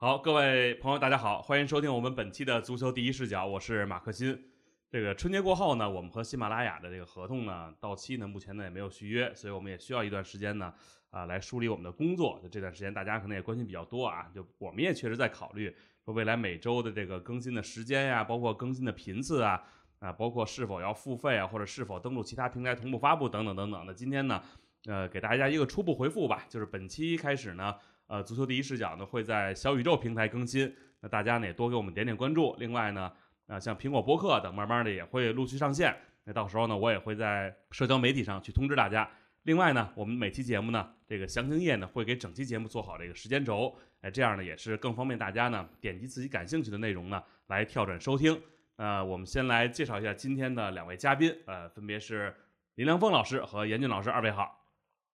[0.00, 4.40] 好，各位朋友，大家好，欢迎收听我们本期的足球第一视角，我是马克新。
[4.88, 10.72] 这个春节过后呢，我们和喜马拉雅的这个合同呢到期呢，目前呢也没有续约，所以我们也需要一段时间呢
[11.10, 12.38] 啊来梳理我们的工作。
[12.40, 19.60] 就这段时间，大家可能也关心比较多啊，就我们也确实在考虑说未来每周的这个更新的时间呀，包括更新的频次啊
[19.98, 23.84] 啊，包括是否要付费啊，或者是否登录其他平台同步发布等等等等。
[23.84, 24.40] 那今天呢，
[24.86, 27.74] 呃，给大家一个初步回复吧，就是本期开始呢。
[28.08, 32.56] 呃，足球第一视角呢会在小宇宙平台更新，那大家呢也多给我们点点关注。
[32.58, 33.12] 另外呢，
[33.46, 35.94] 啊像苹果播客等，慢慢的也会陆续上线。
[36.24, 39.08] 那到时候呢，我也会在社交媒体上去通知大家。
[39.42, 48.40] 另外呢，我们每期节目呢，这个详情页呢会给整期节目做好这个时间轴，哎，这样呢也是更方便大家呢点击自己感兴趣的内容呢来跳转收听。
[48.76, 52.34] 呃，我们先来介绍一下今天的两位嘉宾，呃，分别是
[52.76, 54.64] 林良锋老师和严俊老师，二位好。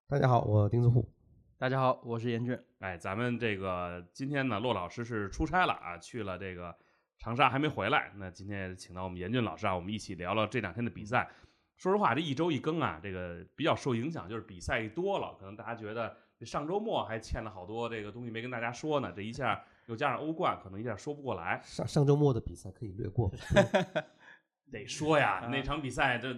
[0.08, 1.08] 大家好，我丁子虎。
[1.56, 2.58] 大家好，我是严俊。
[2.80, 6.76] 哎，咱们这个今天呢，骆老师是出差了啊，去了这个
[7.16, 8.12] 长沙还没回来。
[8.16, 11.30] 那今天请到我们严俊老师啊，我们一起聊聊这两天的比赛。
[11.76, 21.60] 说实话，这一周一更啊，这个比较受影响，就是比赛多了，可能大家觉得上周末还欠了好多这个东西没跟大家说呢，这一下又加上欧冠，可能一下说不过来。
[21.62, 23.32] 上上周末的比赛可以略过，
[24.72, 26.36] 得说呀，那场比赛这。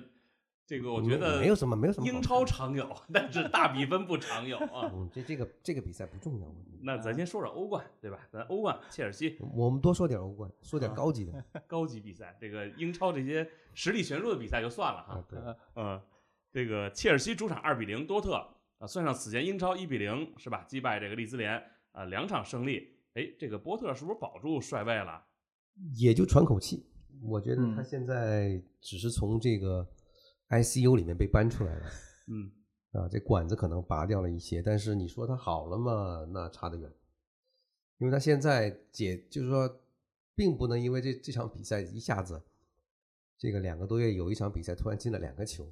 [0.66, 2.06] 这个我觉得没有什么，没有什么。
[2.08, 4.90] 英超常有，但是大比分不常有啊。
[4.92, 6.46] 嗯，这这个这个比赛不重要。
[6.82, 8.18] 那咱先说说欧冠，对吧？
[8.32, 9.38] 咱欧冠，切尔西。
[9.54, 11.44] 我们多说点欧冠，说点高级的。
[11.68, 15.24] 高级比赛，这个英超这些实力悬殊的比赛就算了哈。
[15.28, 15.38] 对。
[15.76, 16.02] 嗯，
[16.50, 18.34] 这个切尔西主场二比零多特
[18.78, 20.64] 啊，算上此前英超一比零是吧？
[20.66, 22.88] 击败这个利兹联啊，两场胜利。
[23.14, 25.22] 哎，这个波特是不是保住帅位了？
[25.94, 26.84] 也就喘口气。
[27.22, 29.86] 我觉得他现在只是从这个。
[30.48, 31.90] ICU 里面被搬出来了，
[32.28, 32.50] 嗯，
[32.92, 36.24] 啊，这管子可能拔掉了一些，但是你说他好了吗？
[36.32, 36.88] 那差得远，
[37.98, 39.80] 因为他现在解就是说，
[40.34, 42.40] 并不能因为这这场比赛一下子，
[43.36, 45.68] 这个两个多月有一场比赛突然进了两个球，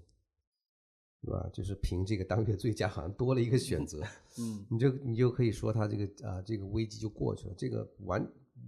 [1.22, 1.48] 对吧？
[1.52, 4.02] 就是凭这个当月最佳好像多了一个选择，
[4.38, 8.20] 嗯，你就你就可以说他这个啊这个危机就过去了，这个完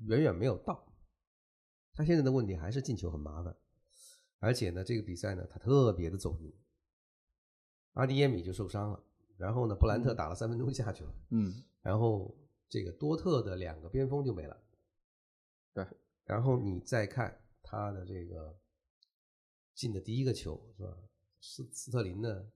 [0.07, 0.87] 远远没有到，
[1.95, 3.57] 他现在的问题还是进球很麻烦。
[4.39, 6.53] 而且呢，这个比赛呢，他特别的走运，
[7.95, 9.03] 阿迪耶米就受伤了，
[9.37, 12.37] 然后呢，布兰特打了三分钟下去了，嗯，然后
[12.69, 14.57] 这个多特的两个边锋就没了，
[15.73, 15.87] 对，
[16.25, 18.55] 然后你再看他的这个
[19.75, 20.97] 进的第一个球是吧？
[21.41, 22.47] 斯斯特林呢，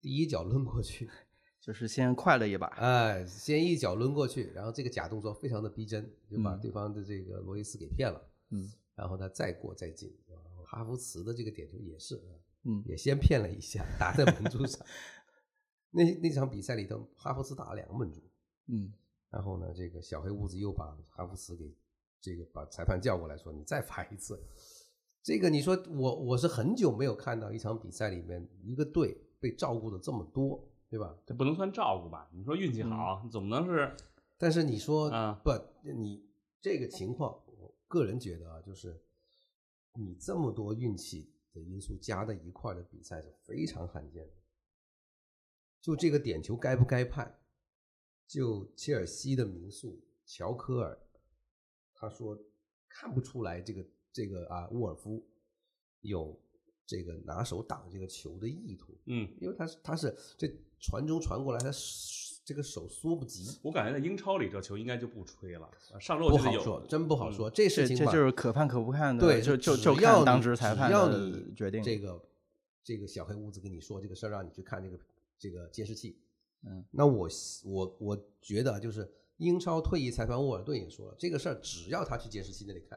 [0.00, 1.08] 第一脚抡过去，
[1.60, 10.40] 就是先快了一把，哎，先一脚抡过去，然后这个假动作非常的逼真，就把对方的这个罗伊斯给骗了，嗯，然后他再过再进，是吧？
[10.66, 12.20] 哈弗茨的这个点球也是，
[12.64, 14.84] 嗯，也先骗了一下，打在门柱上。
[15.90, 18.20] 那那场比赛里头，哈弗茨打了两个门柱，
[18.66, 18.92] 嗯，
[19.30, 21.72] 然后呢，这个小黑屋子又把哈弗茨给
[22.20, 24.38] 这个把裁判叫过来说：“你再罚一次。”
[25.22, 31.16] 这个你说我我是很久没有看到一场比赛里面一个队被照顾的这么多，对吧？
[31.24, 32.28] 这不能算照顾吧？
[32.32, 33.96] 你说运气好，总不能是？
[34.36, 35.50] 但是你说啊，不，
[35.82, 36.28] 你
[36.60, 39.00] 这个情况，我个人觉得啊，就是。
[39.98, 44.32] 你这么多运气的因素加在一块的比赛是非常罕见的。
[45.80, 47.32] 就这个点球该不该判？
[48.26, 50.98] 就切尔西的名宿乔科尔，
[51.94, 52.38] 他说
[52.88, 55.26] 看不出来这个这个啊沃尔夫
[56.00, 56.40] 有
[56.84, 58.96] 这个拿手挡这个球的意图。
[59.06, 60.48] 嗯，因为他是他是这
[60.80, 61.70] 传中传过来他。
[62.46, 65.68] 这个手缩不及，我感觉在英超里这球应该就不吹了。
[65.98, 67.50] 上周不好说，真不好说。
[67.50, 69.20] 这事情这就是可判可不判的。
[69.20, 71.82] 对，就就就要当值裁判要你决定。
[71.82, 72.24] 这个
[72.84, 74.96] 这个小黑屋子跟你说这个事儿，让你去看这个
[75.36, 76.20] 这个监视器。
[76.62, 77.28] 嗯，那我
[77.64, 82.96] 我我觉得就是英超退役裁判沃尔顿也说了，这个事儿只要他去监视器那里看，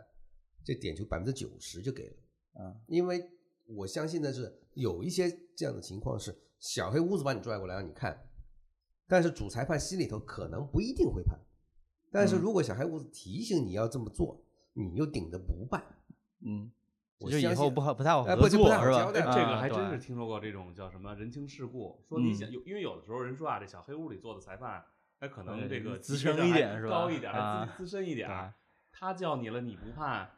[0.63, 2.63] 这点球百分之九十就给了。
[2.63, 3.27] 啊，因为
[3.65, 8.28] 我相信的是有一些这样的情况是小黑屋子把你拽过来让你看。
[9.09, 11.35] 但是主裁判心里头可能不一定会判，
[12.11, 14.39] 但是如果小黑屋子提醒你要这么做，
[14.73, 15.83] 你又顶着不办，
[16.45, 16.71] 嗯，
[17.17, 19.11] 我就以后不好不太好合作是吧？
[19.11, 24.85] 这个还真是听说过这种叫什么人情世故，说你想有，因为有的时候人说啊，这小黑屋里做的裁判，
[25.19, 26.91] 他可能这个资深一点是吧？
[26.91, 28.53] 高一点，资资深一点，
[28.91, 30.29] 他叫你了你不判，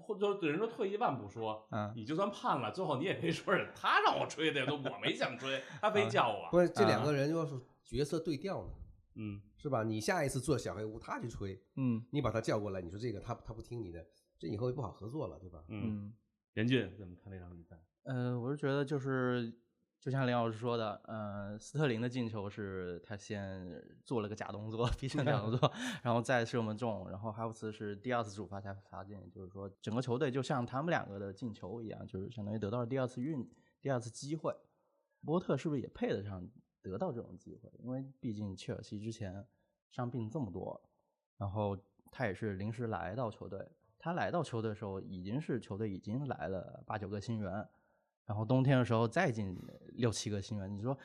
[0.00, 1.66] 或者人说退一万步说，
[1.96, 6.48] 你就算判了，最后你也没说是他让我吹的，都我没想吹，他非叫我。
[6.52, 7.58] 不是这两个人就是。
[7.90, 8.72] 角色对调呢，
[9.16, 9.82] 嗯，是吧？
[9.82, 14.06] 你下一次做小黑屋，他去吹，嗯，你把他叫过来，你说这个他他不听你的，
[14.38, 15.64] 这以后也不好合作了，对吧？
[15.68, 16.12] 嗯，
[16.54, 17.76] 严俊怎么看这场比赛？
[18.04, 19.52] 呃，我是觉得就是
[19.98, 25.72] 就像林老师说的，呃，斯特林的进球是他先做了个假动作，逼成假动作，
[26.02, 33.46] 然后再射门中，然后哈弗茨是第二次主罚才罚进，就是说整个球队就像他们两个的进球一样，就是相当于得到了第二次运，
[33.80, 34.54] 第二次机会。
[35.22, 36.42] 波特是不是也配得上
[36.82, 37.70] 得到这种机会？
[37.78, 39.46] 因为毕竟切尔西之前
[39.90, 40.80] 伤病这么多，
[41.36, 41.76] 然后
[42.10, 43.66] 他也是临时来到球队，
[43.98, 47.68] 他来到球队的时候已经是球队已经来了八九个新援。
[48.26, 49.58] 然后冬天的时候再进
[49.94, 50.96] 六七个新援，你说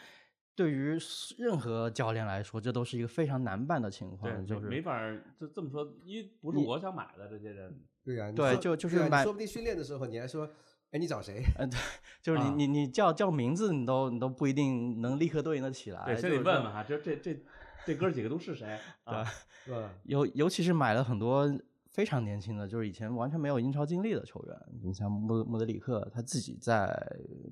[0.54, 0.96] 对于
[1.40, 5.02] 任何教练来说，这都是一个非常难办的情况，就是没法
[5.36, 10.48] 就这么说，一不是我想买的这些人，对呀，对，就就是买，说不定训练的时候你还说，
[10.96, 11.44] 哎，你找谁？
[11.58, 11.78] 嗯， 对，
[12.22, 17.38] 就是你你你叫叫名字，你都你都不一定能立刻对应得起来，对，先得问问哈，这这这
[17.86, 18.80] 这哥几个都是谁？
[19.04, 19.26] 啊，
[19.66, 19.76] 对，
[20.06, 21.54] 尤尤其是买了很多。
[21.90, 24.62] 非常年轻的，就是以前完全没有英超经历的球员。
[24.84, 26.88] 你像莫莫德里克，他自己在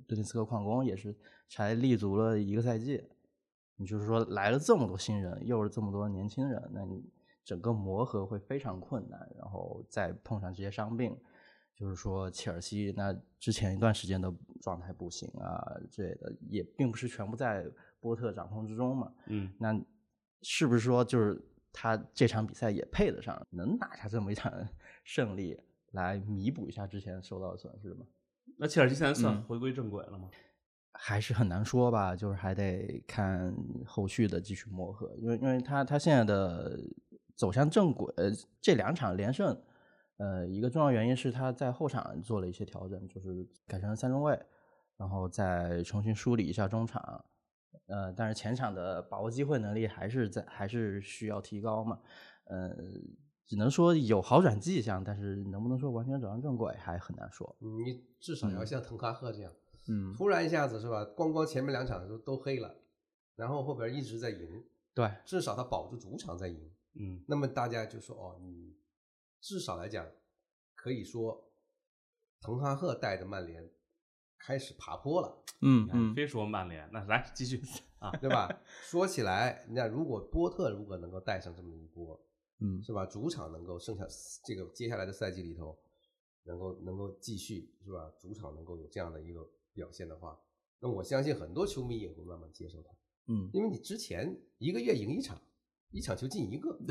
[0.06, 1.16] 顿涅茨克矿工也是
[1.48, 3.02] 才立足了一个赛季。
[3.78, 7.02] 你就是说来了这么多新人，又是这么多年轻人，那你
[7.46, 9.18] 整个磨合会非常困难。
[9.40, 11.18] 然后再碰上这些伤病，
[11.76, 17.66] 就是说切尔西那之前一段时间的状态不行啊之类的，也并不是全部在
[18.00, 19.14] 波特掌控之中嘛。
[19.28, 19.80] 嗯，那
[20.42, 21.42] 是不是说就是？
[21.76, 24.54] 他这场比赛也配得上能拿下这么一场
[25.04, 25.60] 胜利，
[25.94, 28.06] 来弥补一下之前受到的损失吗？
[28.60, 30.30] 那切尔西现在算回归正轨了吗？
[30.92, 33.52] 还是很难说吧，就是还得看
[33.88, 35.16] 后续的继续磨合。
[35.18, 36.80] 因为，因为他他现在的
[37.36, 38.14] 走向正轨，
[38.62, 39.60] 这两场连胜，
[40.18, 44.40] 呃，一个重要原因是他在后场做了一些调整，就是改成三中卫，
[44.98, 47.26] 然后再重新梳理一下中场。
[47.88, 52.00] 呃，但是前场的把握机会能力还是在，还是需要提高嘛。
[52.46, 52.70] 呃，
[53.46, 57.56] 只能说有好转迹象，但是能不能说完全走上正轨还很难说。
[57.60, 59.52] 你至少要像滕哈赫这样，
[59.90, 61.04] 嗯，突然一下子是吧？
[61.04, 62.74] 光光前面两场都都黑了，
[63.36, 64.64] 然后后边一直在赢，
[64.94, 68.74] 对，至少他保住主场在赢，嗯，那么大家就说哦，你
[69.44, 70.10] 至少来讲，
[70.74, 71.52] 可以说
[72.42, 73.70] 滕哈赫带着曼联。
[74.46, 77.62] 开始爬坡了，嗯嗯，非说曼联，那来继续
[78.00, 78.50] 啊，对吧？
[78.82, 82.22] 说起来，那如果波特如果能够带上这么一波，
[82.60, 83.06] 嗯，是吧？
[83.06, 84.06] 主场能够剩下
[84.44, 85.80] 这个接下来的赛季里头，
[86.44, 88.12] 能够能够继续，是吧？
[88.20, 90.38] 主场能够有这样的一个表现的话，
[90.80, 92.90] 那我相信很多球迷也会慢慢接受他，
[93.28, 95.42] 嗯，因为你之前一个月赢一场，
[95.90, 96.78] 一场球进一个。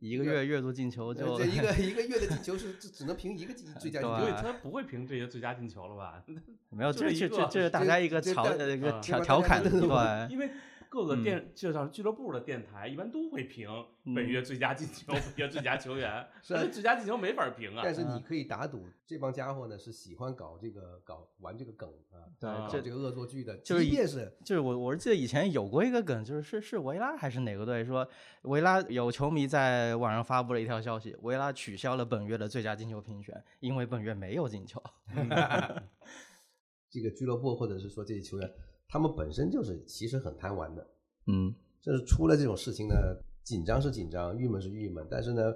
[0.00, 6.22] 一个月月度进球就这一个 一个月的进球是只只能评一个最佳进球，他不会评这些最佳进球了吧？
[6.70, 10.50] 没有， 这这这这是大家一个调一个调调侃，对，因为。
[10.90, 13.68] 各个电就像俱乐部的电台，一般都会评
[14.12, 16.26] 本月最佳进球、本月最佳球员。
[16.42, 17.80] 是最佳进球没法评啊。
[17.84, 23.56] 但是你可以打赌，这帮家伙呢是喜欢搞这个、搞玩这个梗啊，搞这个恶作剧的。
[23.58, 28.08] 就是即便是就是我我是记得以前有过一个梗，就是是是维拉还是哪个队说
[28.42, 34.82] 维拉有球迷在网上发布了一条消息，维拉取消了本月的最佳进球评选，因为本月没有进球。
[36.90, 38.52] 这个俱乐部或者是说这些球员。
[38.90, 40.84] 他们本身就是其实很贪玩的，
[41.28, 42.96] 嗯，就是出了这种事情呢，
[43.44, 45.54] 紧张是紧张，郁闷是郁闷，但是呢，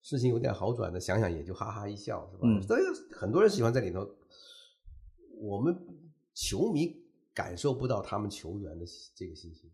[0.00, 2.60] 事情有点好转的，想想也就哈哈一笑，是吧？
[2.66, 2.82] 所以
[3.12, 4.04] 很多人喜欢在里头，
[5.38, 5.78] 我们
[6.34, 6.92] 球迷
[7.32, 8.84] 感受不到他们球员的
[9.14, 9.70] 这个心情，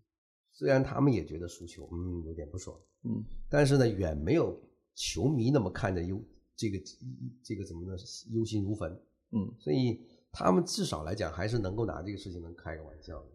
[0.53, 4.55] 虽然他们也觉得输球，嗯，有点不爽，嗯，但是呢，远没有
[4.95, 6.23] 球迷那么看着忧
[6.55, 6.79] 这个
[7.43, 7.97] 这个怎么呢，
[8.33, 8.93] 忧心如焚，
[9.31, 9.99] 嗯，所以。
[10.39, 13.27] 他们至少来讲，还是能够拿这个事情能开个玩笑的。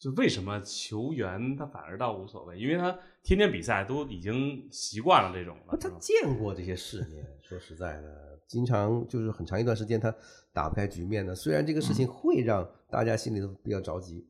[0.00, 2.58] 就为什么球员他反而倒无所谓？
[2.58, 2.90] 因为他
[3.22, 5.76] 天天比赛都已经习惯了这种了。
[5.78, 10.12] 他见过这些世面，说实在的，经常就是很长一段时间他
[10.52, 11.34] 打不开局面的。
[11.34, 14.26] 虽然这个事情会让大家心里都比较着急，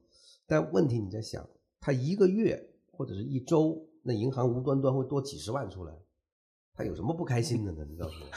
[0.46, 1.48] 但问题你在想，
[1.80, 2.60] 他一个月
[2.90, 5.94] 或者是一周，那银行无端端会多几十万出来。
[6.80, 7.84] 他有什么不开心的呢？
[7.86, 8.30] 你告诉我，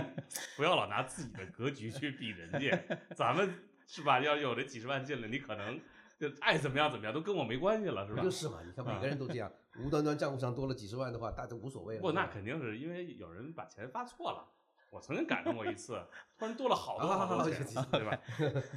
[0.56, 2.82] 不要老拿自己的格局去比人家。
[3.14, 3.54] 咱们
[3.86, 4.18] 是吧？
[4.18, 5.78] 要有这几十万进来，你可能
[6.18, 8.22] 就爱怎么样怎么样，都跟我没关系了，是吧？
[8.22, 12.00] 就是嘛，你看每个人都这样，无端端账户上多了几十万的话，大家无所谓了。
[12.00, 14.48] 不，那肯定是因为有人把钱发错了。
[14.90, 16.02] 我曾经赶上过一次，
[16.38, 18.18] 突然多了好多好多钱， 对吧？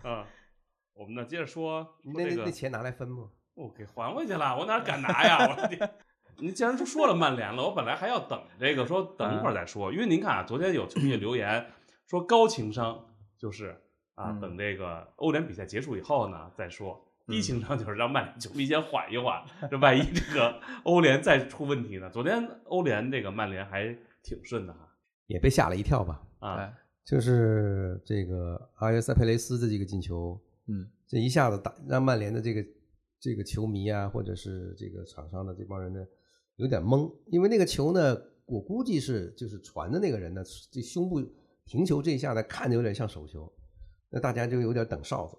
[0.03, 0.25] 嗯，
[0.93, 3.29] 我们呢接着说，那那那钱拿来分吗？
[3.53, 5.47] 我给还回去了，我哪敢拿呀？
[5.47, 5.93] 我天！
[6.39, 9.91] 您既然都说了曼联了，我本来还要等这个，说等一会儿再说。
[9.91, 11.65] 因为您看啊，昨天有球迷留言
[12.07, 13.05] 说高情商
[13.37, 13.75] 就是
[14.15, 16.95] 啊，等这个欧联比赛结束以后呢再说；
[17.27, 22.09] 低情商就是让曼联球迷先缓一缓，这万一这个欧联再出问题呢？
[22.09, 23.85] 昨天欧联这个曼联还
[24.23, 24.89] 挺顺的哈，
[25.27, 26.21] 也被吓了一跳吧？
[26.39, 26.73] 啊，
[27.03, 32.65] 就是这个阿约塞佩雷斯的这个进球，嗯这一下子打让曼联的这个
[33.19, 36.05] 这个球迷啊，或者是这个场上的这帮人呢，
[36.55, 41.21] 有点懵，因为那个球呢，我估计是就是传的那个人呢，这胸部
[41.65, 43.51] 停球这一下呢，看着有点像手球，
[44.09, 45.37] 那大家就有点等哨子，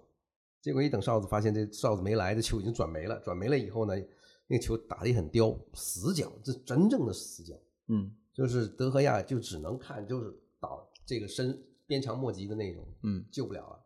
[0.61, 3.93] 结果一等哨子，发现这哨子没来，这球已经转没了，转没了以后呢，
[4.47, 7.55] 那个球打得也很刁，死角，这真正的死角，
[7.87, 8.11] 嗯。
[8.33, 13.25] 就是德赫亚就只能看就是倒这个身鞭长莫及的那种，嗯。
[13.31, 13.83] 救不了了。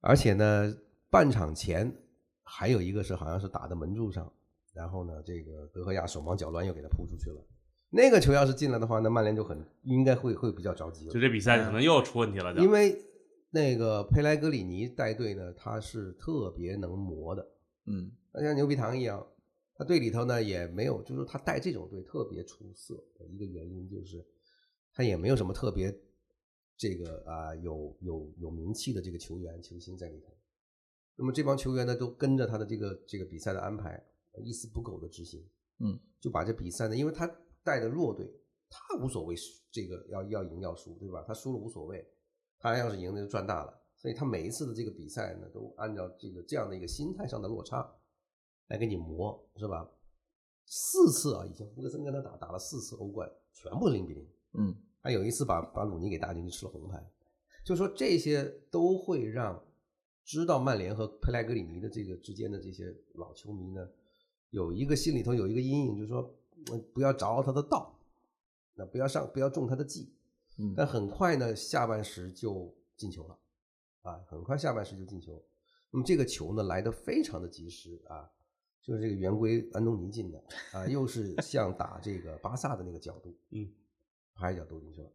[0.00, 0.74] 而且呢，
[1.10, 1.94] 半场前
[2.42, 4.32] 还有一个是好像是打在门柱上，
[4.76, 7.42] 然后呢，这个德赫亚手忙脚乱又给他扑出去了。
[7.88, 13.00] 那个球要是进了的话，那曼联就很应该会会比较着急了就，这比赛可能又出问题了，因为
[13.50, 17.48] 那个佩莱格里尼带队呢，他是特别能磨的，
[17.86, 19.26] 嗯他像牛皮糖一样，
[19.74, 24.22] 他队里头呢也没有，就是他带这种队特别出色的一个原因就是，
[24.92, 25.96] 他也没有什么特别
[26.76, 30.36] 这个啊、有有有名气的这个球员球星在里头。
[31.18, 34.04] 那么这帮球员呢都跟着他的这个这个比赛的安排，
[34.42, 35.44] 一丝不苟的执行，
[35.78, 37.26] 嗯，就把这比赛呢，因为他
[37.62, 38.30] 带的弱队，
[38.68, 39.34] 他无所谓
[39.70, 41.24] 这个要要赢要输，对吧？
[41.26, 42.06] 他输了无所谓，
[42.58, 43.82] 他要是赢了就赚大了。
[43.96, 47.90] 所以他每一次的这个比赛呢，都按照这个这样的一个心态上的落差
[48.68, 49.90] 来给你磨，是吧？
[50.66, 54.28] 四次啊，以前弗格森跟他打打了四次欧冠，全部零比零。
[54.58, 57.00] 嗯还有一次把把鲁尼给打进去吃了红牌，
[57.64, 59.64] 就说这些都会让
[60.24, 63.88] 知道曼联和佩莱格里尼的这个之间的这些老球迷呢，
[64.56, 66.34] 有一个心里头有一个阴影，就是说
[66.70, 67.94] 呃不要着他的道，
[68.74, 70.14] 那不要上不要中他的计。
[70.56, 70.72] 嗯。
[70.74, 73.38] 但很快呢，下半时就进球了，
[74.00, 75.44] 啊，很快下半时就进球。
[75.90, 78.30] 那么这个球呢来的非常的及时啊，
[78.80, 83.70] 就是这个圆规安东尼进的啊， 又是像打这个巴萨的那个角度，嗯，
[84.34, 85.06] 拍一脚兜进去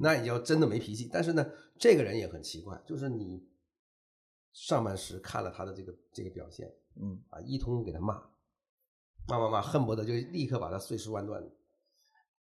[0.00, 1.08] 那你要真的没脾气。
[1.12, 1.46] 但是呢，
[1.78, 3.46] 这个人也很奇怪，就是你
[4.52, 7.22] 上半时看了他的这个这个表现嗯。
[7.30, 8.22] 啊，一通给他骂，
[9.28, 11.42] 骂骂骂，恨不得就立刻把他碎尸万段。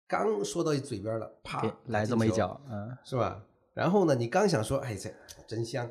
[0.06, 3.44] 刚说到嘴边了，啪，来这么一脚，嗯，是吧？
[3.74, 5.08] 然后呢，你刚想说，哎，这
[5.46, 5.88] 真香，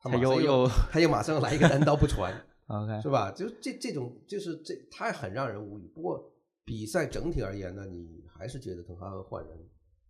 [0.00, 2.34] 他又又他又马上来一个单刀不传，
[2.66, 3.30] OK，是吧？
[3.30, 5.86] 就这这种，就是这，他很让人无语。
[5.94, 6.32] 不过
[6.64, 9.56] 比赛整体而言呢，你还是觉得滕哈赫换人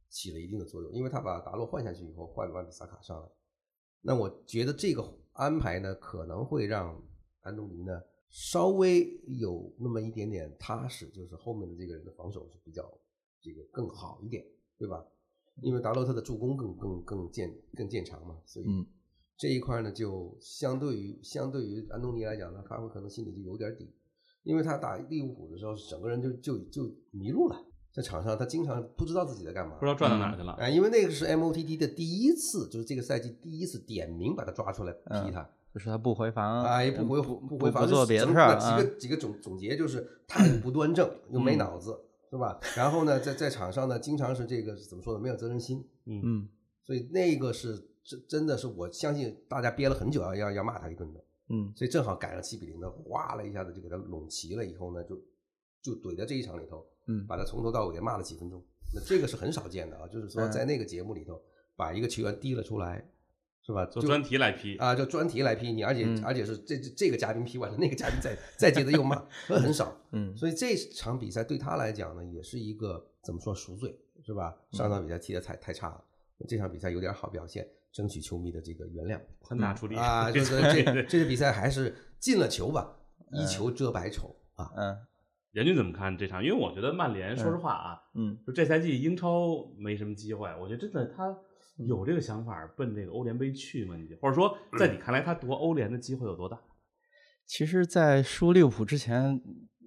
[0.08, 3.28] 起了一定的作用，因为他把达洛换下去以后，换万比萨卡上来。
[4.00, 6.98] 那我觉得这个安排呢，可能会让
[7.42, 8.00] 安东尼呢
[8.34, 12.82] 稍微有那么一点点踏实，就是后面的这个人的防守是比较
[13.40, 14.44] 这个更好一点，
[14.76, 15.06] 对吧？
[15.62, 18.84] 因为达洛特的助攻更更更见更见长嘛，所以嗯
[19.36, 23.88] 这一块呢，就相对于相对于安东尼来讲呢，他会可能心里就有点底，
[24.42, 30.54] 因为他打利物浦的时候，整个人就就就迷路了，在场上他经常不知道自己在干嘛不知，道转到哪去了。
[30.54, 41.98] 啊，因为那个是 M O T D 的第一次，就是这个赛季第一次点名把他抓出来嗯批他，就是他不回防，啊，也不回不不回防，不做别的事儿啊几个，几个总总结就是他很不端正，又没嗯脑子，
[42.30, 42.60] 是吧？
[42.76, 45.18] 然后呢，在在场上呢，经常是这个怎么说呢？
[45.18, 46.48] 没有责任心，嗯，嗯
[46.84, 55.16] 所以那个是真真的是我相信大家憋了很久要要要骂他一顿的，嗯所以正好赶上七比零的，哗了一下子就给他拢齐了以后呢，就
[55.82, 58.64] 就怼在这一场里头，嗯把他从头到尾给骂了几分钟。
[58.94, 61.42] 那这个是很少见的啊，就是说嗯在那个节目里头
[61.74, 63.04] 把一个球员提了出来，
[63.64, 63.86] 是吧？
[63.86, 69.96] 做专题来批，啊，就专题来批你，而且、嗯而且是这这这个嘉宾批完了，那个嘉宾再再接着又骂，这很少。
[70.12, 74.54] 嗯所以这场比赛对他来讲呢，也是一个怎么说赎罪，是吧？
[74.72, 76.04] 上场比赛踢得太太差了，
[76.46, 80.30] 这场比赛有点好表现，争取球迷的这个原谅宽大处理啊。
[80.30, 82.94] 对就是对这对这个比赛还是进了球吧，
[83.32, 84.70] 一球遮百丑啊。
[84.76, 84.96] 嗯
[85.52, 86.42] 任军怎么看这场？
[86.42, 91.32] 因为我觉得曼联，说实话啊，嗯就这赛季英超没什么机会，我觉得真的他
[91.76, 93.96] 有这个想法奔这个欧联杯去吗？
[93.96, 96.60] 你或者说，在你看来，他夺欧联的机会有多大？
[97.46, 99.40] 其实，在输利物浦之前，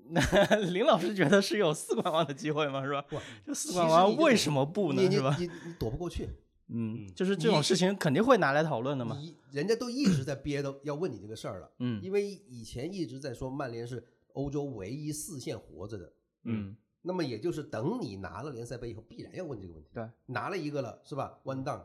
[0.72, 2.84] 林老师觉得是有四冠王的机会吗？
[2.86, 3.04] 是吧？
[3.46, 5.02] 这四冠王为什么不呢？
[5.02, 5.36] 你你是吧？
[5.40, 6.28] 你你躲不过去，
[6.70, 9.18] 嗯，就是这种事情肯定会拿来讨论的嘛。
[9.18, 11.72] 你人家都一直在憋着要问你这个事儿了。
[11.80, 16.14] 嗯因为以前一直在说曼联是欧洲唯一四线活着的，
[16.44, 16.76] 嗯
[17.08, 19.90] 那么也就是等你拿了联赛杯以后，必然要问这个问题。
[19.94, 21.82] 对，拿了一个了是吧？One down,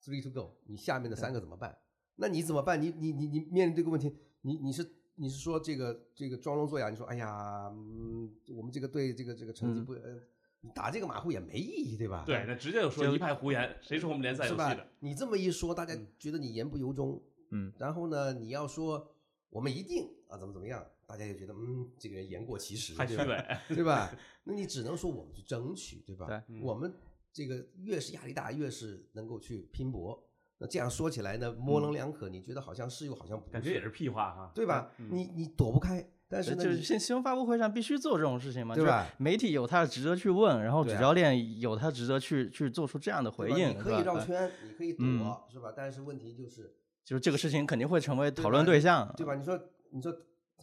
[0.00, 1.76] three to go，你下面的三个怎么办？
[2.14, 2.80] 那你怎么办？
[2.80, 6.88] 你你你你面临这个问题，你你是你是说这个这个装聋作哑？
[6.88, 10.20] 你说哎呀，嗯，我们这个队这个这个成绩嗯不，呃，
[10.60, 12.22] 你打这个马虎也没意义，对吧？
[12.24, 14.86] 对，那直接就说一派胡言，谁说我们联赛是吧有戏的？？
[15.00, 17.20] 你这么一说，大家觉得你言不由衷。
[17.50, 19.14] 嗯然后呢，你要说
[19.50, 23.34] 我们一定啊怎么怎么样，大家就觉得嗯，这个人言过其实，太虚对吧？
[23.34, 23.58] 伪。
[23.76, 24.10] 对吧？
[24.44, 26.26] 那你只能说我们去争取，对吧？
[26.26, 26.92] 对嗯我们
[27.32, 30.26] 这个越是压力大，越是能够去拼搏。
[30.56, 34.90] 那这样说起来呢，模棱两可，你觉得好像是又好像不是，感觉也是屁话哈，对吧？
[34.96, 45.72] 嗯你你躲不开，但是呢，就是你新新闻发布会上必须做这种事情嘛，对吧媒体有他的职责去问，然后主教练有他职责去去做出这样的回应，你可以绕圈，你可以躲，嗯是吧？
[45.76, 49.34] 但是问题就是，就是这个事情肯定会成为讨论对象，对吧？
[49.34, 50.16] 你说你说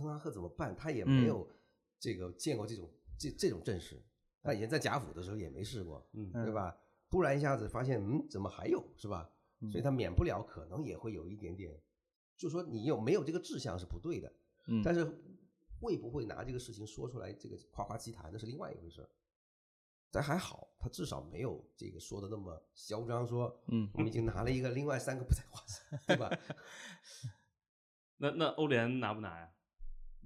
[0.03, 0.75] 滕哈赫怎么办？
[0.75, 1.47] 他也嗯没有
[1.99, 4.01] 这个见过这种这这种阵势，
[4.41, 6.75] 他以前在贾府的时候也没试过，嗯对吧？
[7.09, 9.29] 突然一下子发现，嗯，怎么还有，是吧？
[9.61, 11.77] 嗯所以他免不了可能也会有一点点，
[12.37, 14.33] 就说你有没有这个志向是不对的，
[14.67, 15.03] 嗯，但是
[15.81, 19.09] 会不会拿这个事情说出来，这个夸夸其谈，那是另外一回事儿。
[20.11, 26.31] 但还好，他至少没有这个说的那么嚣张，说，嗯我们已经拿了一个，另外三个不在话下，对吧？
[28.17, 29.51] 那那欧联拿不拿呀？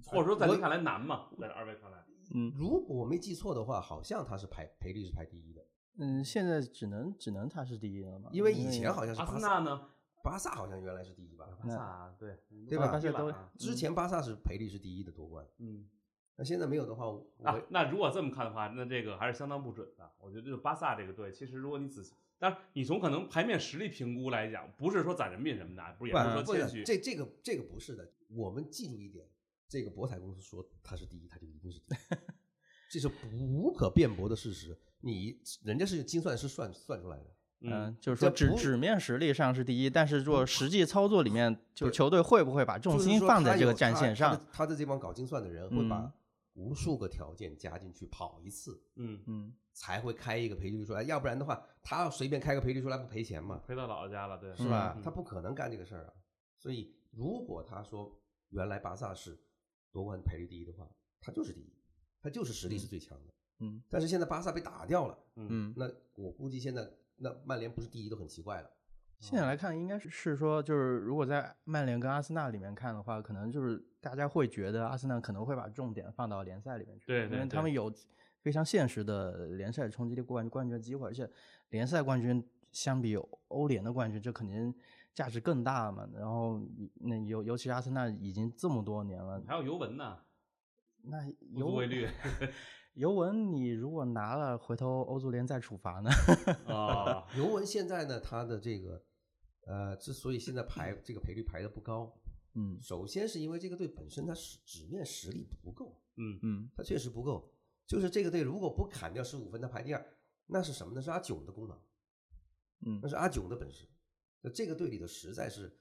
[0.06, 1.26] 或者说在您看来难吗？
[1.38, 5.64] 在二位看来，嗯如果我没记错的话，好像他是排赔率是排第一的，
[5.98, 9.88] 嗯，现在只能只能他是第一了嘛，因为以前好像是阿巴萨，森纳呢？
[10.22, 11.46] 巴萨好像原来是第一吧？
[11.60, 15.86] 巴萨对对吧巴萨都啊之前巴萨是赔率是第一的夺冠，嗯
[16.36, 20.10] 那现在没有的话，我啊，那如果这么看的话，那这个还是相当不准的。
[20.18, 29.28] 我觉得这巴萨这个队，其实如果你仔细，但是你从可能牌面实力评估来讲，不是说攒人品什么的，不是也不是说不谦虚，这这个这个不是的，我们记住一点，
[29.74, 31.98] 这个博彩公司说他是第一，他就一定是第一，
[32.88, 34.78] 这是无可辩驳的事实。
[35.00, 37.24] 你人家是精算师算算出来的，
[37.62, 44.46] 嗯，就是说纸纸面实力上是第一，但是做实际操作里面，就是球队会不会把重心放在这个战线上的？
[44.52, 46.12] 他的这帮搞精算的人会把嗯
[46.52, 53.60] 无数个条件加进去跑一次，嗯，嗯才会开一个赔率出来，要不然的话，他要随便开个赔率出来不赔钱吗？
[53.66, 54.94] 赔到姥姥家了，对，是吧？
[54.96, 56.12] 嗯他不可能干这个事儿啊。
[56.60, 58.16] 所以，如果他说
[58.50, 59.36] 原来巴萨是
[59.94, 61.72] 夺冠赔率第一的话，他就是第一，
[62.20, 63.32] 他就是实力是最强的。
[63.60, 68.68] 嗯但是现在巴萨被打掉了，嗯嗯，那我估计现在那曼联不是第一都很奇怪了。
[69.20, 77.90] 现在来看，应该是是说，就是如果在曼联跟阿森纳里面看的话，可能就是大家会觉得阿森纳可能会把重点放到联赛里面去，因为对对对他们有
[78.42, 81.30] 非常现实的联赛冲击力冠冠军机会，而且
[81.70, 83.16] 联赛冠军相比
[83.48, 84.74] 欧联的冠军，这肯定
[85.14, 86.08] 价值更大嘛。
[86.12, 86.60] 然后
[86.96, 90.18] 那尤尤其阿森纳已经这么多年了，还有尤文呢，
[91.02, 92.08] 那尤足为虑
[92.94, 96.10] 尤文你如果拿了，回头欧足联再处罚呢？
[96.66, 99.02] 啊， 尤文现在呢，他的这个
[99.66, 102.16] 呃，之所以现在排这个赔率排的不高，
[102.54, 107.52] 嗯首先是因为这个队本身它实纸面实力不够，嗯嗯它确实不够。
[107.84, 111.02] 就是这个队如果不砍掉十五分，它排第二，那是什么呢？
[111.02, 111.76] 是阿囧的功劳。
[112.86, 113.88] 嗯那是阿囧的本事。
[114.44, 115.74] 那这个队里的实在是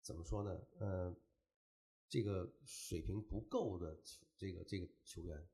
[0.00, 0.58] 怎么说呢？
[0.78, 1.14] 呃，
[2.08, 5.46] 这个水平不够的球这个这个球员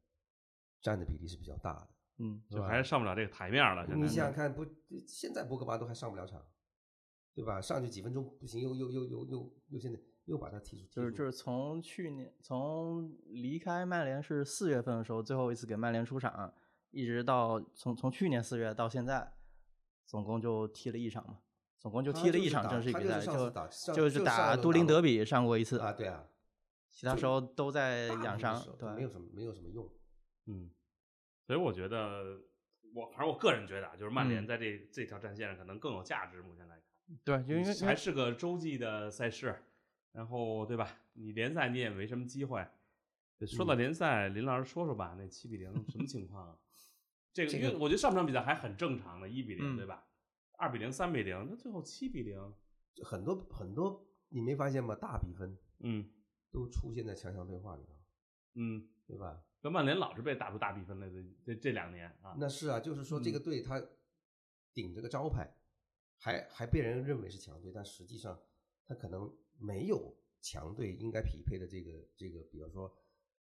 [0.80, 1.88] 占的比例是比较大的。
[2.18, 3.84] 嗯就还是上不了这个台面了。
[3.88, 4.64] 你想想看，不，
[5.04, 6.46] 现在博格巴都还上不了场，
[7.34, 7.60] 对吧？
[7.60, 16.54] 上去几分钟不行，又又又又又又现在又把他踢出，踢出就是就是从去年从离开曼联是四月份的时候，最后一次给曼联出场，
[16.92, 19.34] 一直到从从去年四月到现在，
[20.06, 21.40] 总共就踢了一场嘛，
[21.84, 26.24] 总共就踢了一场正式比赛，就就是打都灵德比上过一次啊，对啊，
[26.90, 29.86] 其他时候都在养伤，对，没有什么没有什么用。
[30.46, 30.70] 嗯，
[31.46, 32.40] 所以我觉得，
[32.94, 36.40] 我反正我个人觉得啊，就是曼联嗯在这、这条战线上可能更有价值。
[36.40, 39.62] 目前来看，对，就因为还是个洲际的赛事，
[40.12, 40.88] 然后对吧？
[41.12, 42.66] 你联赛你也没什么机会。
[43.46, 46.56] 说嗯到联赛，林老师说说吧，那七比零什么情况啊？
[47.34, 50.02] 这个这个因为我觉得上半场比赛还很正常的，一比零、嗯对吧？
[50.56, 52.54] 二比零、三比零，那最后七比零，
[53.02, 54.94] 很多很多，你没发现吗？
[54.94, 56.10] 大比分嗯。
[56.52, 57.92] 都出现在强强对话里头，
[58.54, 59.44] 嗯，对吧？
[59.60, 63.42] 跟曼联老是被打出大比分来的，这这两年啊，那是啊，就是说这个嗯。
[63.42, 63.84] 队他
[64.72, 65.52] 顶着个招牌，
[66.16, 68.40] 还还被人认为是强队，但实际上
[68.86, 72.96] 他可能没有强队应该匹配的这个这个，比如说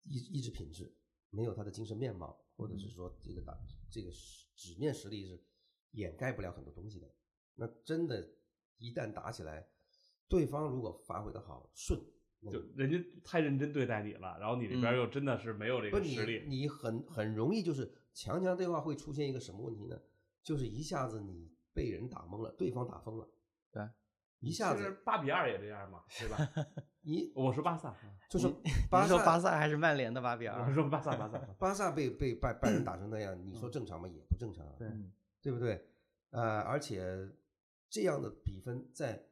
[0.03, 0.95] 意意志品质，
[1.31, 5.37] 没有他的精神面貌，或者是说这个打这个实纸面实力是
[5.91, 7.07] 掩盖不了很多东西的。
[7.55, 8.27] 那真的，
[8.77, 9.67] 一旦打起来，
[10.27, 11.99] 对方如果发挥的好顺，
[12.51, 19.99] 就人家太认真对待你了，然后你这边嗯又真的是没有这个实力，你很很容易就是强强对话会出现一个什么问题呢？
[20.41, 23.29] 就是一下子你被人打懵了，对方打疯了，
[23.71, 23.87] 对，
[24.39, 26.37] 一下子八比二也这样嘛，对吧？
[27.03, 27.95] 你我说巴萨，
[28.29, 30.73] 就是你巴是说巴萨萨还是曼联的八比二我？
[30.73, 34.07] 说巴萨，巴萨，巴萨被被拜拜仁打成那样，你说正常吗？
[34.07, 35.85] 也不正常啊，对嗯对不对？
[36.29, 37.29] 呃，而且
[37.89, 39.27] 这样的比分在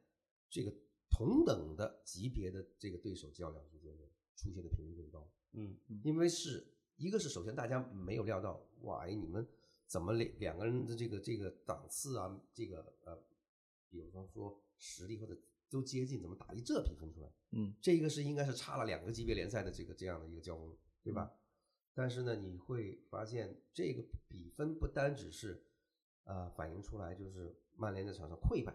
[0.50, 0.72] 这个
[1.10, 4.04] 同等的级别的这个对手较量之间呢，
[4.36, 5.30] 出现的频率更高。
[5.52, 9.46] 嗯因为是一个是首先大家没有料到，哇，哎，你们
[9.86, 13.18] 怎么两两个人的这个这个档次啊，这个呃
[13.88, 15.36] 比方说实力或者
[15.68, 17.32] 都接近，怎么打一这比分出来？
[17.52, 21.32] 嗯这个是应该是差了两个级别联赛的这个这样的一个交锋，对吧？
[21.94, 25.58] 但是呢，你会发现这个比分不单只是啊、
[26.30, 28.72] 呃反映出来就是曼联在场上溃败，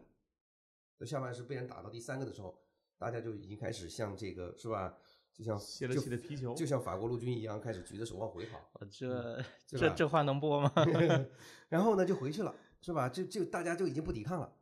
[1.00, 2.60] 在下半时被人打到第三个的时候，
[2.98, 4.98] 大家就已经开始像这个是吧？
[5.34, 8.60] 就像泄了气的皮球就像法国陆军一样，开始举着手往回跑。
[8.90, 10.72] 这这这话能播吗？
[11.70, 13.10] 然后呢就回去了，是吧？
[13.10, 14.54] 就就大家就已经不抵抗了。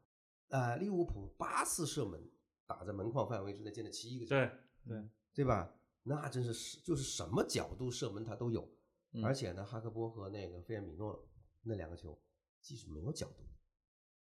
[0.49, 2.29] 呃，利物浦八次射门
[2.67, 4.51] 打在门框范围之内，进了七个球，对
[4.88, 5.73] 对，对吧？
[6.03, 8.67] 那真是是就是什么角度射门他都有，
[9.13, 11.27] 嗯而且呢，哈克波和那个费尔米诺
[11.62, 12.19] 那两个球
[12.63, 13.43] 技术没有角度，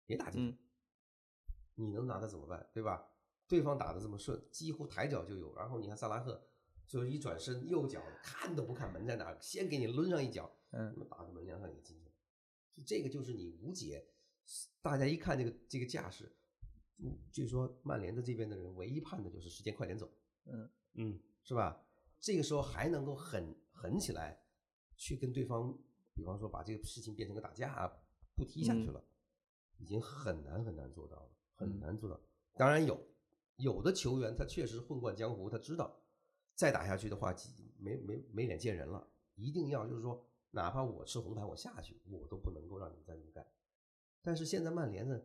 [0.05, 0.57] 别打进去，嗯
[1.75, 2.69] 你能拿他怎么办？
[2.73, 3.09] 对吧？
[3.47, 6.47] 对方打的这么顺，几乎抬脚就有，然后你看萨拉赫
[6.85, 12.11] 就是一转身，右脚看都不看门在哪，先给你抡上一脚，嗯打个门梁上也进去了。
[12.75, 14.05] 就这个就是你无解，
[14.81, 16.31] 大家一看这个这个架势，
[16.97, 20.11] 嗯，据说曼联的这边的人唯一盼的就是时间快点走，
[20.93, 21.83] 嗯，是吧？
[22.19, 24.37] 这个时候还能够狠狠起来，
[24.97, 25.75] 去跟对方，
[26.13, 27.91] 比方说把这个事情变成个打架啊，
[28.39, 29.03] 不踢下去了，
[29.77, 32.17] 已经很难很难做到了，很嗯难做到。
[32.53, 32.97] 当然有
[33.57, 36.01] 有的球员他确实混惯江湖，他知道
[36.55, 37.35] 再打下去的话，
[37.77, 43.45] 没没没脸见人了，一定要就是说，哪怕我吃红牌我下去，我都不能够让你们再这么干。
[44.21, 45.21] 但是现在曼联呢，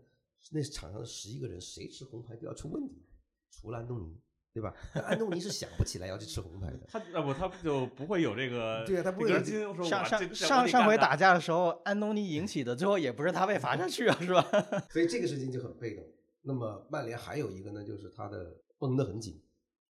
[0.50, 3.07] 那场上的十一个人，谁吃红牌都要出问题，
[3.50, 4.20] 除了安东尼，
[4.54, 4.72] 对吧？
[4.94, 6.78] 安东尼是想不起来要去吃红牌的。
[6.86, 14.40] 他那不他就不会有这个 对啊他不会有这这根筋，说上上上上回打架的时候，安东尼引起的，最后也不是他被罚下去啊，是吧？
[14.92, 16.04] 所以这个事情就很被动。
[16.42, 19.42] 那么曼联还有一个呢，就是他的绷得很紧，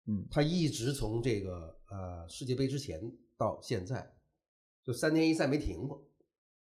[0.06, 3.02] 嗯他一直从这个呃世界杯之前
[3.38, 4.14] 到现在，
[4.84, 6.08] 就三年一赛没停过，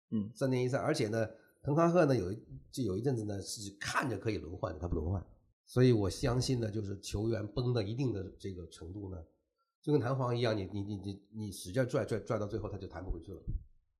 [0.09, 1.29] 嗯三年一赛，而且呢，
[1.61, 5.23] 滕哈赫呢有一就有一阵子呢是看着可以轮换的，他不轮换，
[5.71, 9.17] 所以我相信呢，就是球员崩到一定的这个程度呢，
[9.81, 13.41] 就跟弹簧一样，你你你你你使劲拽拽拽到最后，他就弹不回去了。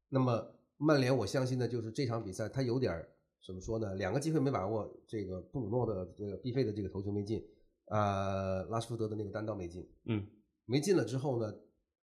[0.10, 3.10] 那么曼联，我相信呢，就是这场比赛他有点儿
[3.42, 3.96] 怎么说呢？
[3.96, 7.42] 两个机会没把握，这个布鲁诺的这个必费的这个头球没进，
[7.86, 10.28] 呃，拉什福德的那个单刀没进，嗯，
[10.66, 11.56] 没进了之后呢，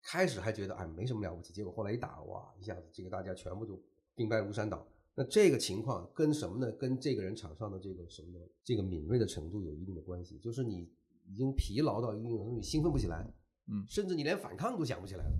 [0.03, 3.81] 开始还觉得哎没什么了不起，结果后来一打，哇，一下子这个大家全部就
[4.16, 4.85] 兵败如山倒。
[5.14, 6.72] 那这个情况跟什么呢？
[6.72, 8.44] 跟这个人场上的这个什么呢？
[8.64, 10.90] 这个敏锐的程度有一定的关系，就是你
[11.27, 13.31] 已经疲劳到一定程度，你兴奋不起来，
[13.68, 15.38] 嗯甚至你连反抗都想不起来了。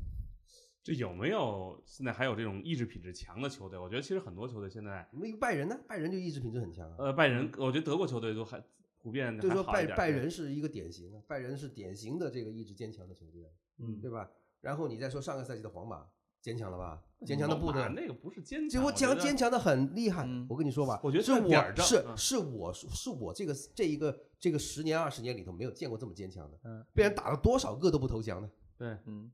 [0.83, 3.79] 这有没有现在还有这种意志品质强的球队？
[3.79, 5.81] 我觉得其实很多球队现在，那个拜仁呢？
[5.87, 6.97] 拜仁就意志品质很强啊。
[6.99, 8.63] 呃，拜仁，我觉得德国球队都还
[9.01, 14.29] 普遍就说拜拜仁是一个典型啊，拜仁是典型的这个意志坚强的球队啊，嗯，对吧？
[14.61, 16.07] 然后你再说上个赛季的皇马，
[16.43, 17.01] 坚强了吧？
[17.25, 17.89] 坚强的不得了。
[17.91, 20.25] 那个不是坚结强，果强坚强的很厉害。
[20.27, 29.31] 嗯我跟你说吧，我觉得是我是是我是我这个这一个这个十年二十年里头没有见过这么坚强的，嗯被人打了多少个都不投降的，对，嗯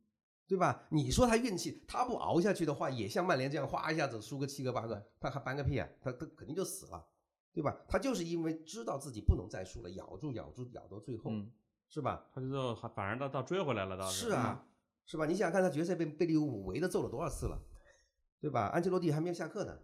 [0.47, 0.83] 对吧？
[0.91, 5.89] 你说他运气，他不熬下去的话，也像曼联这样哗一下子输个七个八个，他还搬个屁啊？
[6.01, 7.05] 他他肯定就死了，
[7.53, 7.75] 对吧？
[7.89, 11.51] 他就是因为知道自己不能再输了，咬住咬住咬到最后，嗯
[11.89, 12.27] 是吧？
[12.35, 14.63] 他就还反而倒倒追回来了，倒是是啊，
[15.09, 15.27] 是吧？
[15.27, 17.59] 你想想看，他决赛被被利物浦围的揍了多少次了，
[18.41, 18.67] 对吧？
[18.67, 19.77] 安切洛蒂还没有下课呢，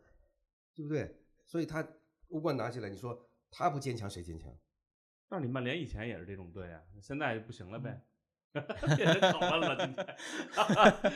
[0.75, 1.17] 对不对？
[1.47, 1.85] 所以他
[2.29, 4.55] 欧冠拿起来，你说他不坚强谁坚强？
[5.27, 8.03] 但是你曼联以前也是这种队啊，现在不行了呗，
[8.53, 8.63] 嗯
[8.97, 10.07] 变成拷问了今天。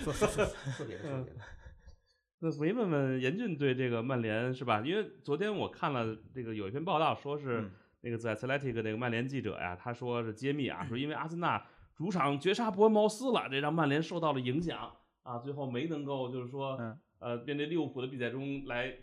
[0.03, 1.41] 说说说说别的，说别的。
[2.41, 4.81] 那回问问严俊对这个曼联是吧？
[4.81, 11.63] 因为昨天我看了这个有一篇报道，说是嗯那个 The Athletic 那个曼联记者呀，他说是揭秘啊， 说因为阿森纳
[11.99, 14.97] 主场绝杀伯恩茅斯了，这让曼联受到了影响。
[15.25, 18.95] 啊，最后没能够就是说嗯呃面对利物浦的比赛中来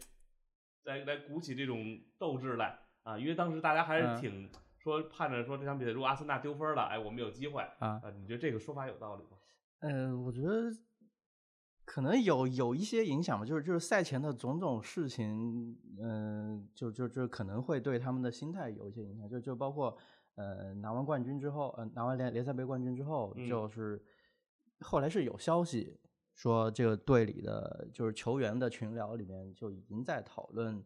[0.85, 2.79] 来来鼓起这种斗志来。
[3.03, 7.99] 啊，因为当时大家还是嗯挺说盼着说这场比赛如果阿森纳丢分了，哎，我们有机会啊。
[8.01, 9.37] 啊，你觉得这个说法有道理吗？
[9.79, 10.71] 嗯，我觉得
[11.83, 19.95] 可能有有一些影响吧，就是就是赛前的种种事情，嗯、就就就可能会对他们的心态有一些影响，就就包括
[20.35, 24.01] 呃拿完冠军之后，呃拿完联联赛杯冠军之后，嗯就是
[24.79, 25.99] 后来是有消息
[26.33, 30.83] 说这个队里的就是球员的群聊里面就已经在讨论，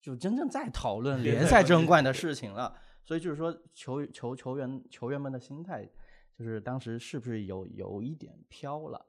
[0.00, 5.88] 就真正在讨论联赛争冠的事情了，所以就是说球球球员球员们的心态。
[6.32, 9.04] 就是当时是不是有有一点飘了，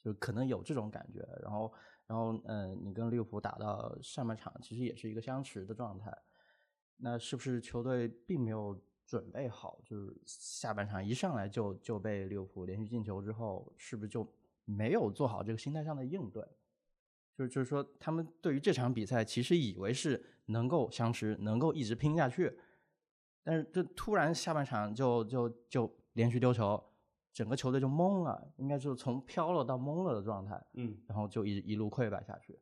[0.00, 1.20] 就可能有这种感觉。
[1.42, 1.70] 然后，
[2.06, 6.10] 然后，嗯，你跟利物浦打到上半场，其实也是一个相持的状态。
[6.96, 9.80] 那是不是球队并没有准备好？
[9.84, 14.26] 就是下半场一上来就就被利物浦连续进球之后，是不是就
[14.64, 16.42] 没有做好这个心态上的应对？
[17.36, 22.56] 就是就是说，他们对于这场比赛其实以为是能够相持，能够一直拼下去，
[23.42, 26.80] 但是这突然下半场就就就连续丢球，
[27.32, 32.58] 整个球队就懵了，应该就是从飘了到懵了的状态，嗯然后就一一路溃败下去。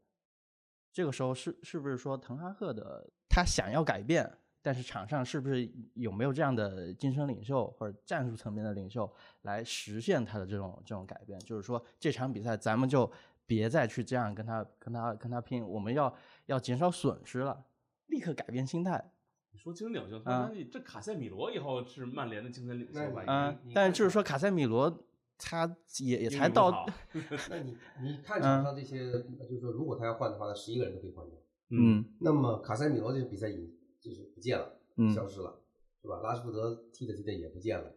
[0.90, 9.11] 这个时候是是不是说滕哈赫的他想要改变，但是场上是不是有没有这样的精神领袖或者战术层面的领袖
[9.42, 11.40] 来实现他的这种这种改变？
[11.40, 13.11] 就是说这场比赛咱们就
[13.47, 16.14] 别再去这样跟他跟他跟他拼，我们要
[16.45, 17.64] 要减少损失了，
[18.09, 19.11] 立刻改变心态。
[19.53, 23.25] 你说精神领袖，啊突然你这卡塞米罗以后是曼联的精神领袖吧？
[23.27, 25.05] 嗯但是就是说卡塞米罗
[25.38, 26.87] 他也也才到
[27.51, 31.37] 那你你看场上这些，就是说如果他要换的话，那十一个人都可以换掉。
[31.79, 35.59] 嗯那么卡塞米罗这个比赛已就是不见了，嗯消失了，
[36.01, 36.21] 是吧？
[36.23, 37.91] 拉什福德踢的踢的也不见了，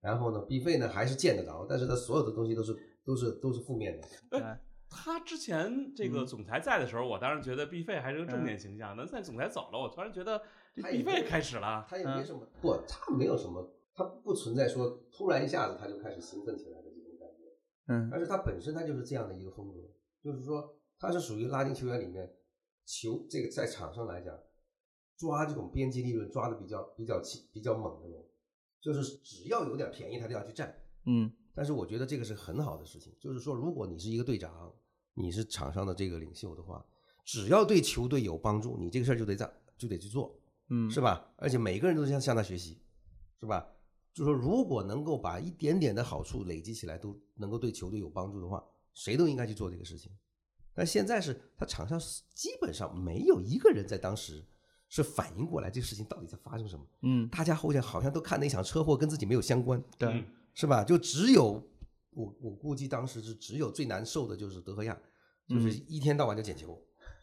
[0.00, 4.38] 然后呢，毕费呢还是见得着，但是他所有的东西都是都是都是负面的。
[4.38, 8.96] 哎他之前这个嗯总裁在的时候，我当然觉得毕费还是个正嗯面形象。
[8.96, 10.40] 那现在总裁走了，我突然觉得
[10.76, 11.84] 这毕费开始了。
[11.88, 17.44] 他也没什么，不，他没有什么，他不存在说突然一下子他就开始兴奋起来的这种感觉。
[17.88, 19.80] 嗯而且他本身他就是这样的一个风格，
[20.22, 22.32] 就是说他是属于拉丁球员里面
[22.86, 24.34] 球这个在场上来讲，
[25.18, 28.24] 抓这种边际利润抓的比较比较起比较猛的人，
[28.80, 30.74] 就是只要有点便宜他都要去占。
[31.04, 34.72] 嗯但是我觉得这个是很好的事情，就是说如果你是一个队长，
[35.14, 36.84] 你是场上的这个领袖的话，
[37.24, 40.38] 只要对球队有帮助，你这个事儿就得在就得去做。
[40.68, 41.32] 嗯，是吧？
[41.36, 42.82] 而且每个人都向向他学习，
[43.40, 43.66] 是吧？
[44.12, 50.10] 就说如果能够把一点点的好处累积起来，都能够对球队有帮助的话，谁都应该去做这个事情。
[50.76, 51.98] 但现在是他场上
[52.34, 54.44] 基本上没有一个人在当时
[54.88, 60.84] 是反应过来这个事情到底在发生什么，嗯大家好像好像都看那场车祸跟自己没有相关，对嗯是吧？
[60.84, 61.66] 就只有
[62.10, 64.96] 我我估计当时是只有最难受的就是德赫亚，
[65.48, 66.78] 就是一天到晚就捡球，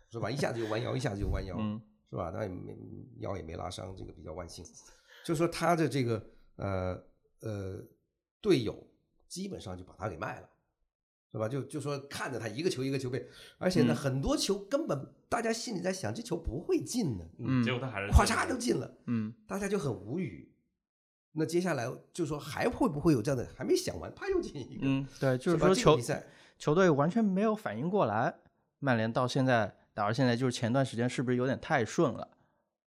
[0.09, 0.29] 是吧？
[0.29, 2.31] 一下子就弯腰，一下子就弯腰，嗯是吧？
[2.33, 2.75] 那也没
[3.19, 4.65] 腰也没拉伤，这个比较万幸。
[5.23, 6.23] 就说他的这个
[6.57, 7.03] 呃
[7.41, 7.79] 呃
[8.41, 8.85] 队友
[9.27, 10.49] 基本上就把他给卖了，
[11.33, 11.49] 是吧？
[11.49, 20.49] 就就说看着他一个球一个球被，而且呢、嗯很多球根本大家心里在想这球不会进的，嗯结果他还是咵嚓就进了，嗯大家就很无语。
[21.31, 23.49] 那接下来就说还会不会有这样的？
[23.57, 26.23] 还没想完，啪又进一个，嗯，对，就是说球这个比赛
[26.59, 28.35] 球队完全没有反应过来，
[28.77, 32.37] 曼联到现在打到现在，就是前段时间是不是有点太顺了，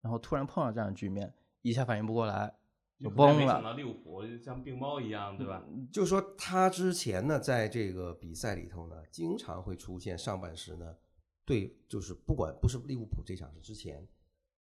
[0.00, 2.52] 然后突然碰到这样的局面，一下反应不过来，
[3.02, 3.70] 就崩没想了。
[3.70, 5.62] 到利物浦像病猫一样，对吧？
[5.90, 10.96] 就说他之前呢，在这个比赛里头呢，经常会出现上半时呢，
[11.44, 14.06] 对，就是不管不是利物浦这场是之前，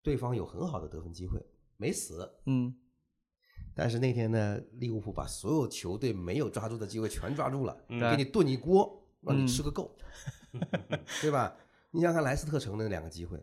[0.03, 1.45] 对方有很好的得分机会，
[1.77, 2.29] 没死。
[2.47, 2.75] 嗯
[3.75, 9.97] 但是那天呢，利物浦把所有球队没有抓住的机会全抓住了，嗯给你炖一锅，让你嗯吃个够，
[11.23, 11.57] 对吧？
[11.91, 13.43] 你想想看莱斯特城的那两个机会，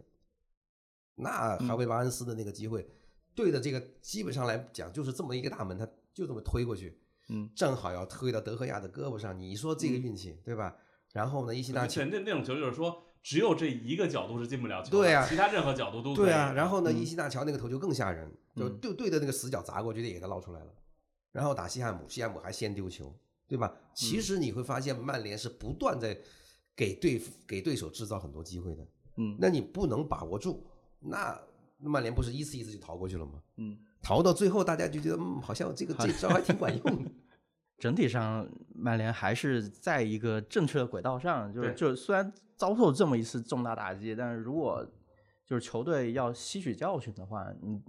[1.15, 2.88] 那哈维巴恩斯的那个机会，
[3.36, 10.76] 对的这个基本上来讲就是这么一个大门，他就这么推过去，嗯正好要推到德赫亚的胳膊上，你说这个运气，对吧？
[11.13, 20.74] 然后呢，伊西纳球那那那种球就是说，只有这一个角度是进不了球的，对啊其他任何角度都对啊，然后呢，嗯伊西纳乔那个头就更吓人，就嗯对对着那个死角砸过去，也给他捞出来了。
[21.32, 23.15] 然后打西汉姆，西汉姆还先丢球，
[23.48, 23.72] 对吧？
[23.76, 26.18] 嗯其实你会发现，曼联是不断在
[26.76, 28.88] 给对给对手制造很多机会的。
[29.18, 30.65] 嗯那你不能把握住，
[31.00, 31.42] 那那
[31.80, 33.34] 曼联不是一次一次就逃过去了吗？
[33.58, 37.12] 嗯，逃到最后，大家就觉得，嗯，好像这个这招还挺管用的。
[37.80, 44.86] 整体上曼联还是在一个正确的轨道上，就是就虽然遭受这么一次重大打击，但是如果
[45.46, 47.82] 就是球队要吸取教训的话，你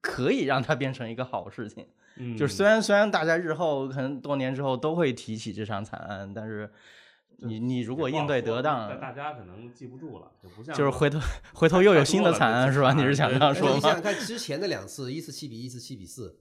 [0.00, 1.86] 可以让它变成一个好事情。
[2.16, 6.70] 嗯，就是虽然虽然大家日后可能多年之后都会提起这场惨案，但是
[7.38, 11.18] 你你如果应对得当，但大家可能记不住了，就不像就是回头
[11.52, 12.92] 回头又有新的惨案是吧？
[12.92, 13.74] 你是想这样说吗？
[13.74, 16.38] 你想想看，之前的两次，一次七比一，一次七比四，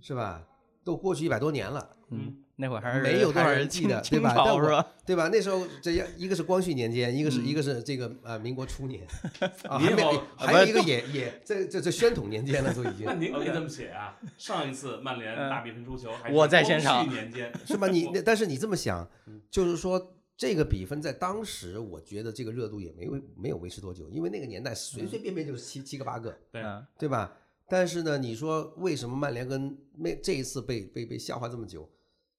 [0.00, 0.42] 是吧？
[0.84, 4.30] 都过去一百多年了，嗯，那会儿还是没有多少人记得，清对吧？
[4.32, 4.86] 是吧？
[5.04, 5.28] 对吧？
[5.28, 9.02] 那时候这样一个是光绪年间，一个是嗯一个是这个呃民国初年，
[9.68, 17.86] 啊，您还没还有一个也也这这这宣统年间了，都已经那您可以 这么写啊，上一次曼联大比分输球还是我在现场光绪年间，是吧？
[17.88, 27.36] 你那但是你这么想嗯，就是说这个比分在当时，我觉得这个热度也没维没有维持多久，因为那个年代随随便便就是七七个八个，对嗯对吧？
[27.66, 31.90] 但是呢，你说为什么曼联跟那这一次被被被笑话这么久，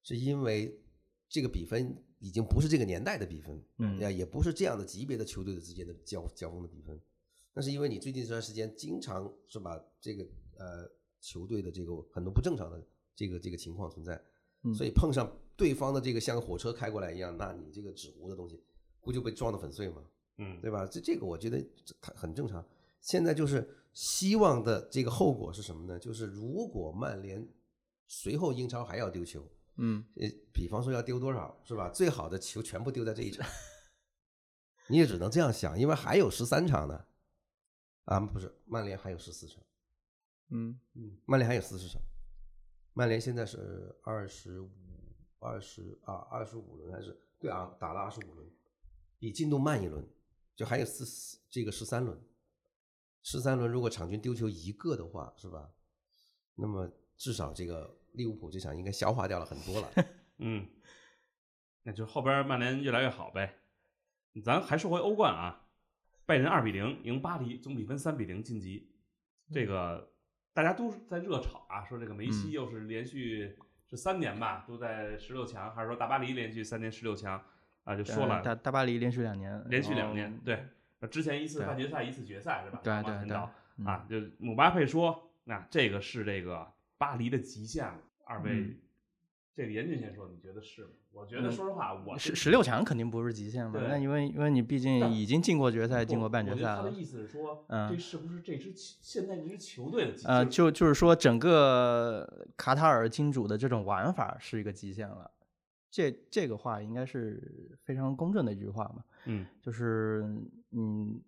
[0.02, 0.80] 是因为
[1.28, 6.98] 这个比分已经不是这个年代的比分，嗯，也不是这样的级别的球队的之间的交交锋的比分，
[7.54, 10.24] 那是因为你最近这段时间经常是把这个
[10.58, 12.82] 呃球队的这个很多不正常的
[13.14, 14.20] 这个这个情况存在，
[14.64, 15.30] 嗯所以碰上
[15.60, 18.64] 对方的这个像个火车开过来一样，那你这个纸糊的东西
[19.02, 20.02] 不就被撞得粉碎吗？
[20.38, 20.88] 嗯，对吧？
[20.88, 21.62] 这这个我觉得
[22.00, 22.66] 很正常。
[23.02, 26.00] 现在就是希望的这个后果是什么呢？
[26.00, 27.46] 就是如果曼联
[28.08, 29.46] 随后英超还要丢球，
[29.76, 31.90] 嗯，呃，比方说要丢多少是吧？
[31.90, 33.46] 最好的球全部丢在这一场，
[34.88, 37.06] 你也只能这样想，因为还有十三场呢。
[38.06, 39.62] 啊，不是，曼联还有十四场，
[40.50, 40.80] 嗯
[41.26, 42.02] 曼联还有四十场，
[42.94, 44.72] 曼联现在是二十五、
[45.40, 48.48] 二十啊，二十五轮还是对啊，打了二十五轮，
[49.18, 50.06] 比进度慢一轮，
[50.56, 52.20] 就还有四四这个十三轮，
[53.24, 55.72] 十三轮如果场均丢球一个的话，是吧？
[56.56, 59.92] 那么至少这个利物浦这场应该消化掉了很多了。
[60.40, 60.68] 嗯，
[61.84, 63.62] 那就后边曼联越来越好呗。
[64.44, 65.70] 咱还说回欧冠啊，
[66.26, 68.94] 拜仁二比零赢巴黎，总比分三比零晋级。
[69.52, 70.14] 这个
[70.54, 73.58] 大家都在热炒啊，说这个梅西嗯又是连续
[73.90, 77.42] 是三年吧，都在十六强，还是说大巴黎连续三年十六强
[77.84, 77.96] 啊？
[77.96, 80.66] 就说了呃大大巴黎连续两年，连续两年，对，
[81.00, 82.80] 那之前一次半决赛，一次决赛是吧？
[82.84, 83.38] 对对对
[83.86, 87.96] 啊，就姆巴佩说，那这个是这个巴黎的极限了。
[88.26, 88.76] 二位，嗯
[89.60, 90.90] 这个严俊先说，你觉得是吗？
[91.12, 96.78] 我觉得嗯说实话，我十十六强肯定不是极限嘛，那因为因为你毕竟已经进过决赛，进过半决赛了。
[96.78, 100.32] 他的意思是说，嗯这是不是这支现在这支球队的极限？
[100.32, 105.30] 呃，就就是说，整个卡塔尔金主的这种玩法是一个极限了。
[105.92, 110.24] 这这个话应该是非常公正的一句话嘛，嗯就是
[110.72, 111.20] 嗯，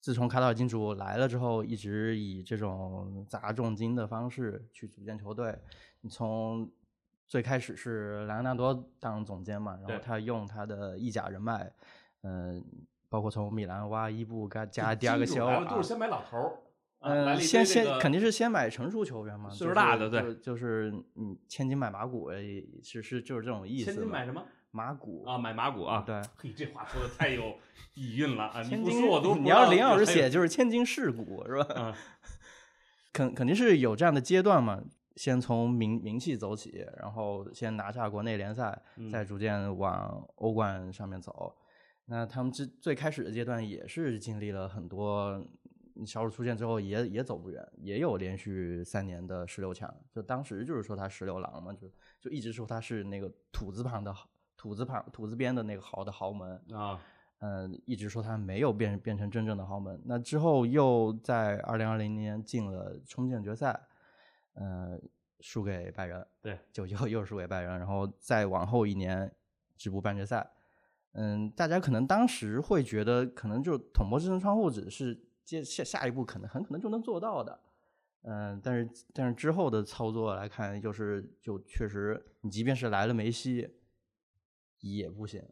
[0.00, 5.56] 自从卡塔尔金主来了之后，一直以这种砸重金的方式去组建球队。
[6.00, 6.68] 你从
[7.30, 11.72] 最开始是莱昂纳多当总监嘛，然后他用他的意甲人脉，
[12.24, 12.60] 嗯、
[13.08, 16.58] 包括从米兰挖伊布加加第二个球啊金主来了，都是先买老头儿，
[16.98, 22.38] 嗯，先先肯定是先买成熟球员嘛，岁数就是大的对就就是嗯，千金买马骨，呃
[22.82, 23.94] 是是就是这种意思千。
[23.94, 25.38] 金买什么马骨啊？
[25.38, 26.02] 买马骨啊？
[26.04, 27.54] 对，嘿，这话说的太有
[27.94, 28.60] 底蕴了啊！
[28.60, 31.66] 你千金不说我都你要是林老师写就是千金是骨是吧？
[31.76, 31.94] 嗯
[33.12, 34.80] 肯肯定是有这样的阶段嘛，
[35.20, 41.54] 先从名名气走起，然后先拿下国内联赛，嗯再逐渐往欧冠上面走。
[42.06, 45.38] 那他们之最开始的阶段也是经历了很多
[46.06, 49.94] 小组出现之后也也走不远，也有连续三年的十六强。
[50.10, 51.86] 就当时就是说他十六郎嘛，就
[52.18, 54.14] 就一直说他是那个土字旁的
[54.56, 56.58] 土字旁土字边的那个豪的豪门。
[56.72, 56.98] 啊，
[57.40, 60.00] 嗯，一直说他没有变变成真正的豪门。
[60.06, 63.78] 那之后又在二零二零年进了冲进决赛，
[64.60, 65.00] 呃，
[65.40, 69.34] 输给拜仁，对，就又又输给拜仁，然后再往后一年
[69.74, 70.50] 止步半决赛。
[71.12, 77.58] 嗯，大家可能当时会觉得，可能就捅破这层窗户纸是接下下一步可能很可能就能做到的。
[78.24, 83.76] 嗯，但是但是之后的操作来看，就是就确实，你即便是来了梅西，
[84.80, 85.42] 也不行。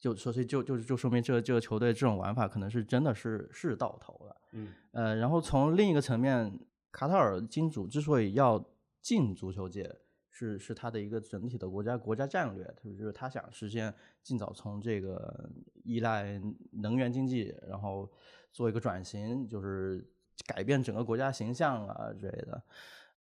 [0.00, 4.36] 就所以就就就说明这个这个球队这种玩法可能是真的是是到头了。
[4.52, 6.52] 嗯呃，然后从另一个层面，
[6.94, 8.64] 卡塔尔金主之所以要
[9.02, 9.92] 进足球界，
[10.30, 12.64] 是是他的一个整体的国家国家战略，
[12.96, 15.50] 就是他想实现尽早从这个
[15.82, 18.08] 依赖能源经济，然后
[18.52, 20.08] 做一个转型，就是
[20.46, 22.62] 改变整个国家形象啊之类的。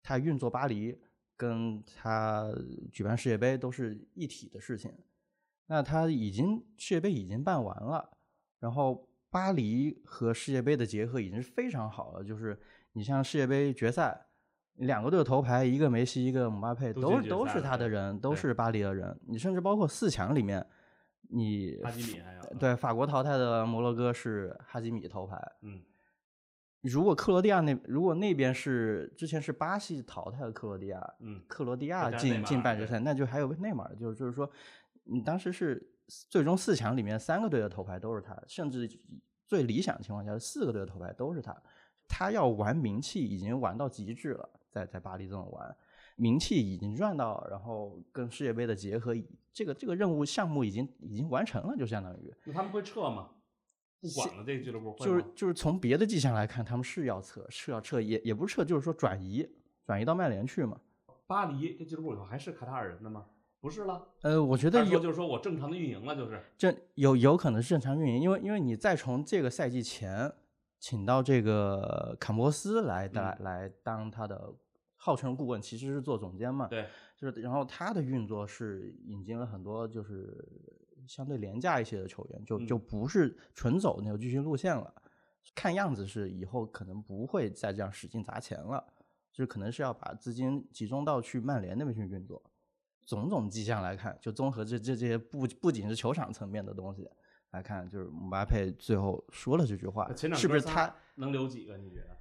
[0.02, 0.98] 他运作巴黎，
[1.36, 2.50] 跟他
[2.94, 4.94] 举办世界杯都是一体的事情。
[5.66, 8.18] 那他已经世界杯已经办完了，
[8.62, 12.24] 然后巴黎和世界杯的结合已经是非常好了。
[12.24, 12.58] 就是
[12.98, 14.26] 你像世界杯决赛，
[14.78, 19.16] 两个队的头牌，一个梅西，一个姆巴佩，都都都是他的人，都是巴黎的人。
[19.28, 20.66] 你甚至包括四强里面，
[21.30, 25.40] 你哈基米还有对法国淘汰的摩洛哥是哈基米头牌。
[25.62, 25.80] 嗯
[26.82, 34.50] 如果克罗地亚那如果那边是之前是巴西淘汰了克罗地亚，嗯克罗地亚进进半决赛，那就还有内马尔，就是就是说，
[35.04, 35.88] 你当时是
[36.30, 38.90] 最终四强里面三个队的头牌都是他，甚至
[39.46, 41.56] 最理想情况下四个队的头牌都是他。
[42.08, 45.76] 他要玩名气已经玩到极致了，在在巴黎这么玩，
[46.16, 49.16] 名气已经赚到，然后跟世界杯的结合，
[49.52, 52.34] 这个这个任务项目已经已经完成了，就相当于。
[52.46, 53.30] 那他们会撤吗？
[54.00, 59.48] 不管了，这个俱乐部会就是就是从别的迹象来看，他们是要撤，是要撤，也也不是撤，就是说转移，
[59.86, 60.80] 转移到曼联去嘛。
[61.26, 63.26] 巴黎这俱乐部以后还是卡塔尔人的吗？
[63.60, 70.32] 不是了，呃，我觉得有就是说我正常的运营了，就是正有有可能是正常运营，因为因为你再从这个赛季前
[70.80, 74.54] 请到这个坎波斯来来、嗯来当他的
[74.96, 76.68] 号称顾问，其实是做总监嘛。
[76.68, 80.38] 对，就是然后他的运作是引进了很多就是
[81.08, 84.94] 相对廉价一些的球员，就就嗯不是纯走那个巨星路线了。
[85.56, 88.86] 看样子是以后可能不会再这样使劲砸钱了，
[89.32, 92.44] 就是可能是要把资金集中到去曼联那边去运作。
[93.06, 97.10] 种种迹象来看，就综合这这这些不不仅是球场层面的东西，
[97.52, 101.78] 来看，就是姆巴佩最后说了这句话前，是不是他能留几个？
[101.78, 102.18] 你觉得？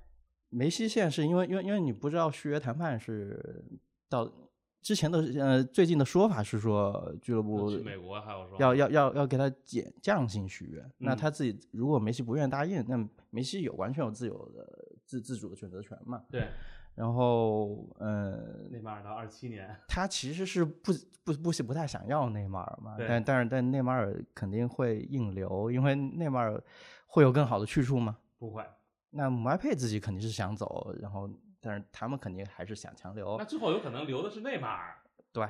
[0.48, 3.64] 梅西现在是因为因为因为你不知道续约谈判是
[4.08, 4.32] 到
[4.80, 12.96] 之前的呃最近的说法是说俱乐部去美国还有说要要要要给他减降薪续约，那嗯他自己如果梅西不愿意答应，那
[13.30, 16.22] 梅西有完全有自由的自自主的选择权嘛。
[16.30, 16.48] 对
[16.96, 20.92] 然后呃，内马尔到二七年，他其实是不
[21.24, 26.60] 不不不太想要内马尔嘛，但但是但内马尔肯定会硬留，因为内马尔
[27.06, 28.16] 会有更好的去处吗。
[28.38, 28.64] 不会。
[29.10, 31.30] 那姆巴佩自己肯定是想走，然后
[31.60, 33.44] 但是他们肯定还是想强留那。
[33.44, 34.96] 最后有可能留的是内马尔。
[35.32, 35.46] 对，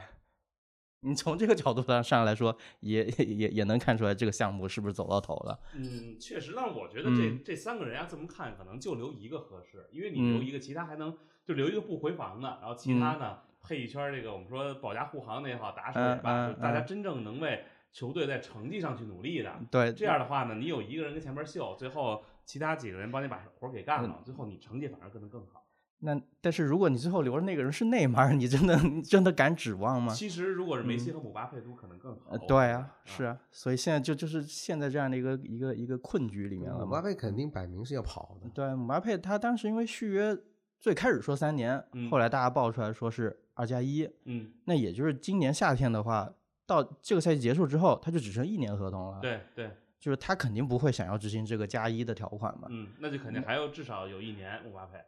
[1.01, 5.61] 你从这个角度上上来说，也也也能看出来这个项目是不是走到头了。
[5.74, 11.16] 嗯，确实，但是我觉得这、嗯这三个人啊，这么看可能就留一个合适，因为你留嗯一个，其他还能
[11.47, 19.53] 就留一个不回防的，然后其他呢、配一圈儿这个我们说保驾护航的也好，打手也罢，嗯嗯就大家嗯真正能为球队在成绩上去努力的。
[19.70, 25.62] 对，这样的话呢，你有一个人跟前面秀，最后其他几个人帮你把活儿给干嗯了，最后你成绩反而可能更好。
[26.01, 30.12] 那但是如果你最后留着那个人是内马尔，你真的你真的敢指望吗？
[30.12, 32.36] 其实如果是梅西和姆巴佩都可能更好。
[32.47, 36.84] 对啊，是啊，所以现在就就是现在这样的一个一个一个困局里面了。
[36.84, 40.36] 姆巴佩肯定摆明是要跑的，对，姆巴佩他当时因为续约
[40.81, 46.31] 最开始说三年，嗯后来大家爆出来说是二加一，嗯，那也就是今年夏天的话，
[46.66, 52.68] 到这个赛季结束之后，他就只剩一年合同了。，对对，就是他肯定不会想要执行这个加一的条款嘛。
[52.70, 54.99] 嗯，那就肯定还有至少有一年姆巴佩。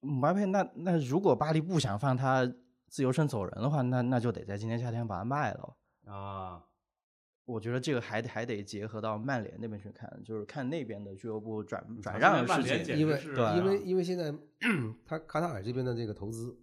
[0.00, 2.44] 姆巴佩那那如果巴黎不想放他
[2.88, 5.76] 自由身走人的话，那那就得在今年夏天把他卖了。
[6.06, 6.62] 啊，
[7.44, 12.96] 我觉得这个还得还得结合到曼联那边去看，就是看那边的俱乐部转转让的在曼联事情。
[12.96, 13.20] 因为
[13.56, 14.32] 因为因为现在
[15.04, 16.56] 他卡塔尔这边的这个投资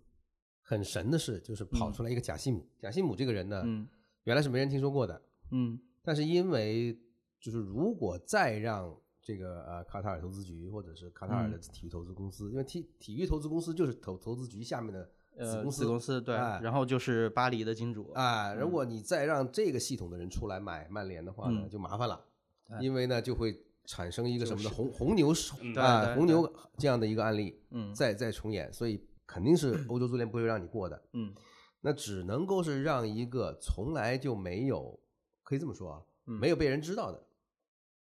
[0.62, 3.88] 很神的是，就是跑出来一个贾西姆，贾西姆这个人呢，嗯
[4.24, 5.22] 原来是没人听说过的，
[5.52, 5.80] 嗯。
[6.02, 6.98] 但是因为
[7.40, 11.62] 就是如果再让这个呃卡塔尔投资局或者是卡塔尔的嗯。
[11.74, 15.12] 体育投资公司，因为体体育投资公司就是投投资局下面的
[15.46, 18.12] 子呃，公司，子公司对，哎然后就是巴黎的金主。
[18.14, 22.26] 啊，如果你再让这个系统的人出来买曼联的话呢，嗯就麻烦了，
[22.68, 24.64] 哎因为呢就会产生一个什么呢？
[24.64, 31.02] 就是红红牛嗯啊，对对红牛这样的一个案例，嗯再再重演，所以肯定是欧洲足联不会让你过的。
[31.14, 31.34] 嗯
[31.82, 35.00] 那只能够是让一个从来就没有，
[35.44, 37.24] 可以这么说啊，嗯没有被人知道的，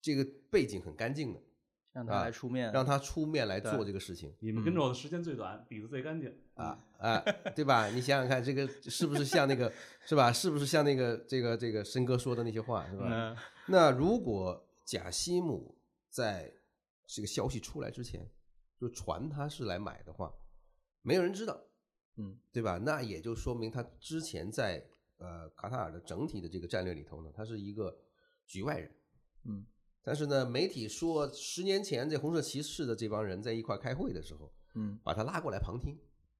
[0.01, 1.39] 这个背景很干净的，
[1.93, 7.20] 让他啊来出面，让他出面来做这个事情你们跟着我的时间最短，底子最干净啊啊，
[7.55, 7.88] 对吧？
[7.88, 9.72] 你想想看，这个是不是像那个
[10.05, 10.32] 是吧？
[10.32, 13.05] 是不是像那个这个这个申哥说的那些话是吧？
[13.09, 13.36] 嗯
[13.68, 15.78] 那如果贾西姆
[16.09, 16.51] 在
[17.07, 18.30] 这个消息出来之前
[18.78, 20.34] 就传他是来买的话，
[21.01, 21.59] 没有人知道，
[22.18, 22.78] 嗯对吧？
[22.78, 24.84] 那也就说明他之前在
[25.18, 27.97] 呃卡塔尔的整体的这个战略里头呢，他是一个
[28.45, 28.91] 局外人。
[29.45, 29.66] 嗯
[30.03, 35.95] 但是呢，媒体说十年前这红色骑士的这帮人在一块开会的时候，嗯把他拉过来旁听，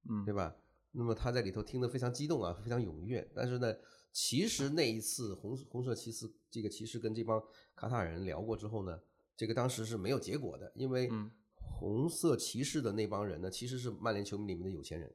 [0.08, 0.54] 嗯对吧？
[0.92, 3.26] 那么他在里头听得非常激动啊，非常踊跃。
[3.34, 3.74] 但是呢，
[4.12, 7.42] 其实那一次红红色骑士这个骑士跟这帮
[7.74, 9.00] 卡塔尔人聊过之后呢，
[9.36, 15.10] 这个当时是没有结果的，因为嗯红色骑士的那帮人呢，其实是曼联球迷里面的有钱人，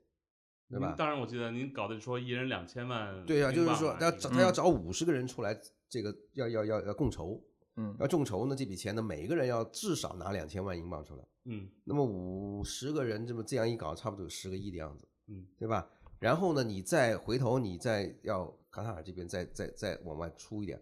[0.70, 0.96] 对吧？
[0.98, 5.56] 当然，我记得您搞的说一人两千万，对啊，就是说他要找他要嗯找五十个人出来，
[5.88, 7.40] 这个要要要要共筹，
[7.76, 11.24] 嗯要众筹呢，这笔钱呢，每个人要至少拿两千万英镑出来。
[11.50, 15.89] 嗯那么五十个人这么这样一搞，差不多有十个亿的样子，嗯对吧？
[16.20, 20.82] 然后呢，你再回头，你再要卡塔尔这边再再再往外出一点。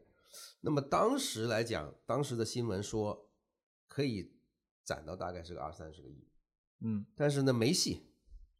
[0.62, 3.30] 那么当时来讲，当时的新闻说
[3.88, 4.34] 可以
[4.84, 6.28] 攒到大概是个二三十个亿，
[6.82, 8.12] 嗯但是呢没戏。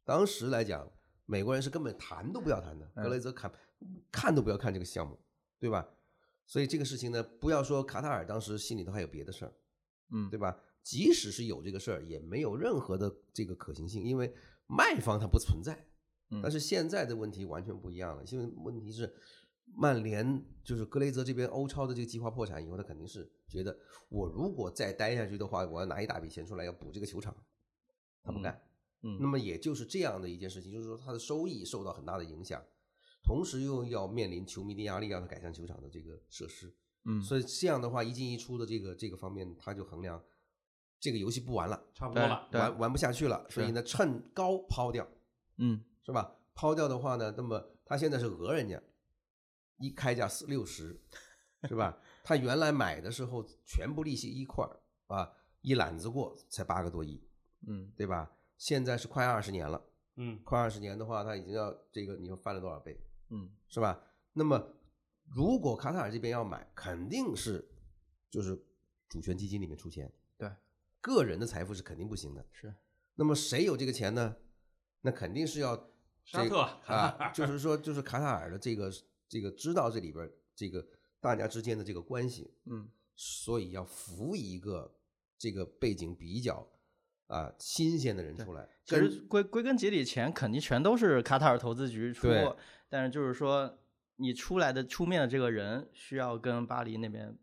[0.04, 0.88] 当时来讲，
[1.24, 3.52] 美国人是根本谈都不要谈的，嗯格雷泽看
[4.12, 5.18] 看都不要看这个项目，
[5.58, 5.88] 对吧？
[6.46, 9.52] 所以这个事情呢，不要说卡塔尔当时心里头还有别的事儿，
[10.12, 10.56] 嗯对吧？
[10.86, 14.32] 即使是有这个事儿，也没有任何的这个可行性，因为
[14.68, 15.74] 卖方它不存在。
[16.30, 19.12] 嗯但是现在的问题完全不一样了，因为问题是
[19.74, 23.76] 曼联就是格雷泽这边欧超的这个计划破产以后，他肯定是觉得
[24.08, 27.36] 我如果再待下去的话，我要拿一大笔钱出来要补这个球场，
[28.22, 28.62] 他不干。
[29.02, 32.64] 嗯那么也就是这样的一件事情，就是说他的收益受到很大的影响，
[33.24, 36.72] 同时又要面临球迷的压力，让他改善球场的这个设施。
[37.08, 40.20] 嗯所以这样的话，一进一出的这个这个方面，他就衡量
[41.06, 42.48] 这个游戏不玩了，差不多了。
[42.50, 45.06] 玩玩不下去了，所以呢，趁高抛掉，
[45.58, 46.34] 嗯是吧？
[46.52, 48.82] 抛掉的话呢，那么他现在是讹人家，
[49.78, 51.00] 一开价四六十，
[51.68, 51.96] 是吧？
[52.24, 55.30] 他原来买的时候全部利息一块儿啊，
[55.60, 57.22] 一揽子过才八个多亿，
[57.68, 58.28] 嗯对吧？
[58.58, 59.80] 现在是快二十年了，
[60.16, 62.98] 嗯快二十年的话，他已经要这个你说翻了多少倍，
[63.30, 64.02] 嗯是吧？
[64.32, 64.60] 那么
[65.24, 67.64] 如果卡塔尔这边要买，肯定是
[68.30, 68.60] 就是
[69.08, 70.25] 主权基金里面出钱，对，
[71.06, 72.44] 个人的财富是肯定不行的。
[72.50, 72.74] 是，
[73.14, 74.36] 那么谁有这个钱呢？
[75.02, 75.84] 那肯定是要这
[76.24, 76.60] 沙特
[76.92, 78.92] 啊，就是说就是卡塔尔的这个
[79.28, 80.84] 这个知道这里边这个
[81.20, 84.96] 大家之间的这个关系，嗯所以要扶一个
[85.38, 86.68] 这个背景比较
[87.28, 92.56] 啊新鲜的人出来，其跟实归归根结底，钱肯定全都是卡塔尔投资局出对，
[92.88, 93.78] 但是就是说
[94.16, 97.38] 你出来的出面的这个人需要跟巴黎那边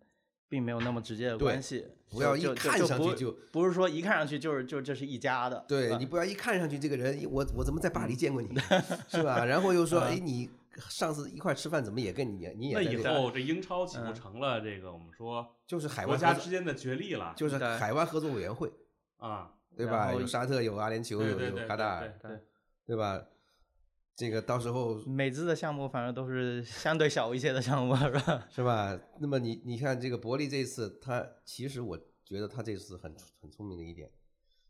[0.50, 8.48] 并没有那么直接的关系，不要一看上去就不是说一看上去就是就这是一家的，吧对你不要一看上去这个人，我我怎么在巴黎见过你，
[9.10, 9.44] 是吧？
[9.46, 10.50] 然后又说，哎，你
[10.90, 17.34] 上次一块吃饭怎么也跟你你也那以后这英超岂不嗯成了这个我们说就是海国湾之间的角力了？
[17.36, 18.72] 就是海湾合作委员会，
[19.18, 20.14] 啊，对吧？
[20.14, 22.40] 有沙特，有阿联酋，有有卡塔尔，对对，
[22.88, 23.24] 对吧？
[24.16, 28.46] 这个到时候美资的项目反正都是相对小一些的项目，是吧？
[28.50, 29.00] 是吧？
[29.20, 34.12] 那么你你看这个伯利这次，他其实我觉得他这次很很聪明的一点，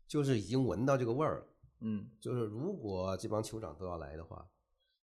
[0.08, 1.46] 就是已经闻到这个味儿了。
[1.80, 4.46] 嗯，就是如果这帮酋长都要来的话，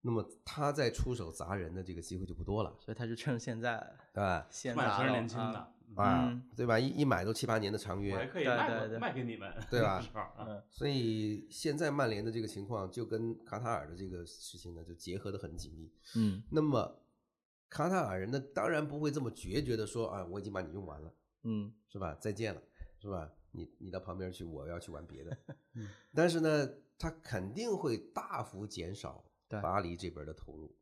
[0.00, 3.76] 那么他再出手砸人的这个机会就不多了，所以他就趁现在
[4.14, 4.46] 对吧？
[4.48, 6.78] 先曼城是砸了年轻的啊，对吧？
[6.78, 10.02] 一一买都七八年的长约还可以卖给对对卖给你们，对吧
[10.38, 15.92] 嗯所以现在曼联的这个情况就跟卡塔尔的这个事情呢就结合的很紧密。
[16.16, 17.02] 嗯那么
[17.68, 21.14] 卡塔尔人呢，当然不会这么决绝的说啊，我已经把你用完了，
[21.44, 22.14] 嗯是吧？
[22.20, 22.62] 再见了，
[23.00, 23.30] 是吧？
[23.52, 25.36] 你你到旁边去，我要去玩别的。
[26.14, 26.68] 但是呢，
[26.98, 30.72] 他肯定会大幅减少对巴黎这边的投入，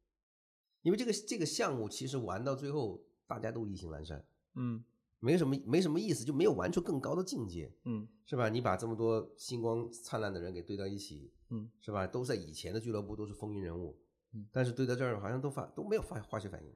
[0.82, 4.22] 因为这个这个项目其实玩到最后，大家都意兴阑珊，
[4.54, 4.84] 嗯
[5.20, 8.48] 没什么没什么意思，就没有玩出更高的境界，嗯是吧？
[8.48, 12.06] 你把这么多星光灿烂的人给堆到一起，嗯，是吧？
[12.06, 13.98] 都在以前的俱乐部都是风云人物，
[14.32, 16.72] 嗯但是堆到这儿好像都发都没有化化学反应，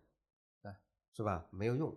[0.63, 0.73] 对，
[1.13, 1.47] 是吧？
[1.51, 1.97] 没有用，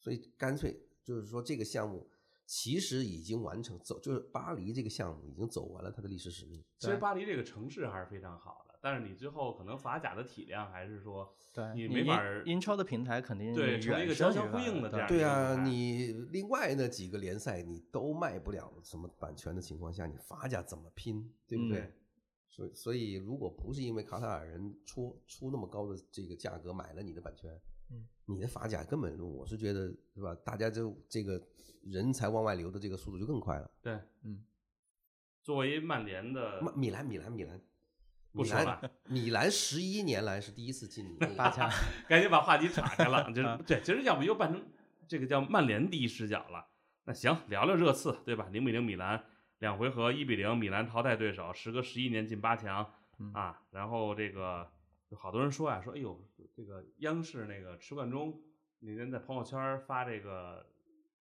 [0.00, 2.08] 所以干脆就是说这个项目
[2.46, 6.64] 其实已经完成走，就是巴黎这个项目已经走完了它的历史使命。
[6.78, 21.80] 其实巴黎这个城市还是非常好的，但是你最后可能法甲的体量还是说，对，你没法儿英超的平台肯定对成为一个远交相呼应的这样对啊，你另外那几个联赛你都卖不了什么版权的情况下，你法甲怎么拼，对不对？
[21.80, 21.92] 嗯
[22.48, 27.50] 所以所以如果不是因为卡塔尔人出出那么高的这个价格买了你的版权，
[27.90, 30.32] 嗯，你的法甲根本我是觉得是吧？
[30.44, 31.44] 大家就这个
[31.82, 33.68] 人才往外流的这个速度就更快了。
[33.82, 34.44] 对，嗯，
[35.42, 37.60] 作为曼联的曼米兰米兰米兰，
[38.36, 41.70] 不说了米兰十一年来是第一次进 八强，
[42.08, 44.62] 赶紧把话题岔开了， 就是对，其实要不又办成
[45.08, 46.66] 这个叫曼联第一视角了。
[47.04, 48.48] 那行，聊聊热刺，对吧？
[48.50, 49.24] 零比零米兰，
[49.60, 53.62] 两回合一比零，米兰淘汰对手，时隔十一年进八强嗯啊。
[53.70, 54.68] 然后这个
[55.08, 56.20] 有好多人说呀、说哎呦，
[56.54, 58.42] 这个央视那个池冠中
[58.80, 60.66] 那天在朋友圈发这个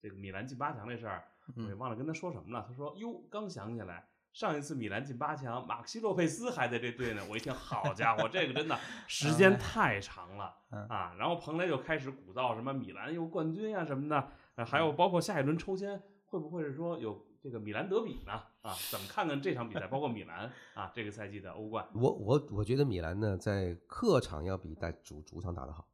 [0.02, 1.24] 这个米兰进八强这事儿，
[1.56, 2.66] 我也嗯忘了跟他说什么了。
[2.68, 4.08] 他说哟，刚想起来。
[4.40, 7.22] 上一次米兰进八强，马克西洛佩斯还在这队呢。
[7.30, 10.56] 我一听，好家伙，这个真的 时间太长了。
[10.72, 18.32] 嗯啊，然后彭雷就开始鼓噪什么米兰又冠军呀、什么的，呃还有包括下一轮抽签会不会是说有这个米兰德比呢？
[18.62, 21.86] 啊，怎么看看这场比赛，包括米兰啊这个赛季的欧冠？
[21.94, 25.86] 我我我觉得米兰呢，在客场要比在主主场打得好，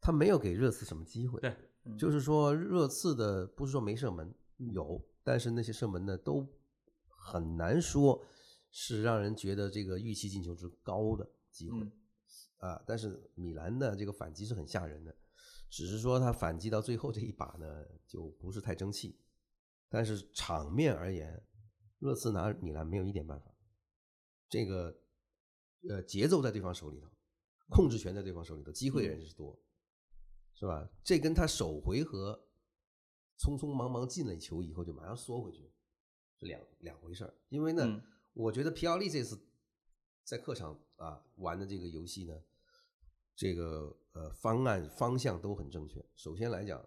[0.00, 1.38] 他没有给热刺什么机会。
[1.40, 1.54] 对，
[1.84, 6.48] 嗯就是说热刺的不是说没射门，有，但是那些射门呢都
[7.26, 8.24] 很难说
[8.70, 11.92] 是让人觉得这个预期进球之高的机会、嗯
[12.58, 12.82] 啊。
[12.86, 15.12] 但是米兰的这个反击是很吓人的，
[15.68, 19.18] 只是说他反击到最后这一把呢就不是太争气，
[19.88, 21.42] 但是场面而言，
[21.98, 23.52] 热刺拿米兰没有一点办法。
[24.48, 24.96] 这个
[25.88, 27.10] 呃节奏在对方手里头，
[27.68, 29.58] 控制权在对方手里头，机会人是多，
[30.54, 30.88] 是吧？
[31.02, 32.46] 这跟他首回合
[33.36, 35.75] 匆匆忙忙进了球以后就马上缩回去是
[36.40, 37.34] 两两回事儿。
[37.48, 39.38] 因为呢，嗯我觉得皮奥利这次
[40.24, 42.34] 在客场啊玩的这个游戏呢，
[43.34, 46.04] 这个呃方案方向都很正确。
[46.14, 46.84] 首先来讲，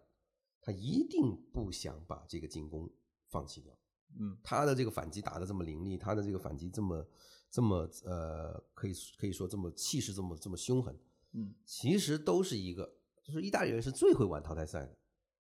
[0.61, 2.89] 他一定不想把这个进攻
[3.27, 3.73] 放弃掉。
[4.19, 7.07] 嗯他的这个反击打得这么凌厉，他的这个反击这么
[7.51, 10.99] 这么呃，可以可以说这么气势这么这么凶狠，
[11.33, 12.91] 嗯其实都是一个，
[13.23, 14.97] 就是意大利人是最会玩淘汰赛的，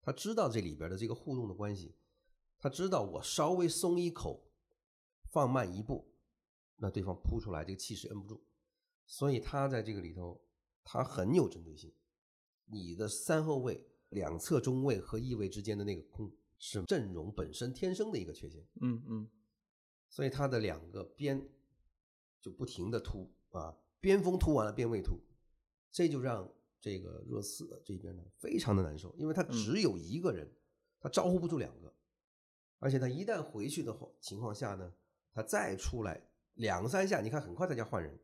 [0.01, 1.95] 他知道这里边的这个互动的关系，
[2.59, 4.51] 他知道我稍微松一口，
[5.31, 6.13] 放慢一步，
[6.75, 8.41] 那对方扑出来这个气势摁不住，
[9.05, 10.41] 所以他在这个里头
[10.83, 11.93] 他很有针对性。
[12.65, 18.63] 你的三后卫、两侧中卫和翼卫之间的那个空是阵容本身天生的一个缺陷。
[18.81, 19.29] 嗯嗯
[20.09, 21.49] 所以他的两个边
[22.41, 25.19] 就不停的突啊，边锋突完了边卫突，
[25.91, 26.51] 这就让
[26.81, 30.51] 这个热刺这边呢非常的难受，因为他嗯只有一个人，
[30.99, 31.93] 他招呼不住两个，
[32.79, 34.91] 而且他一旦回去的话情况下呢，
[35.33, 36.21] 他再出来
[36.55, 38.19] 两三下，你看很快他就要换人，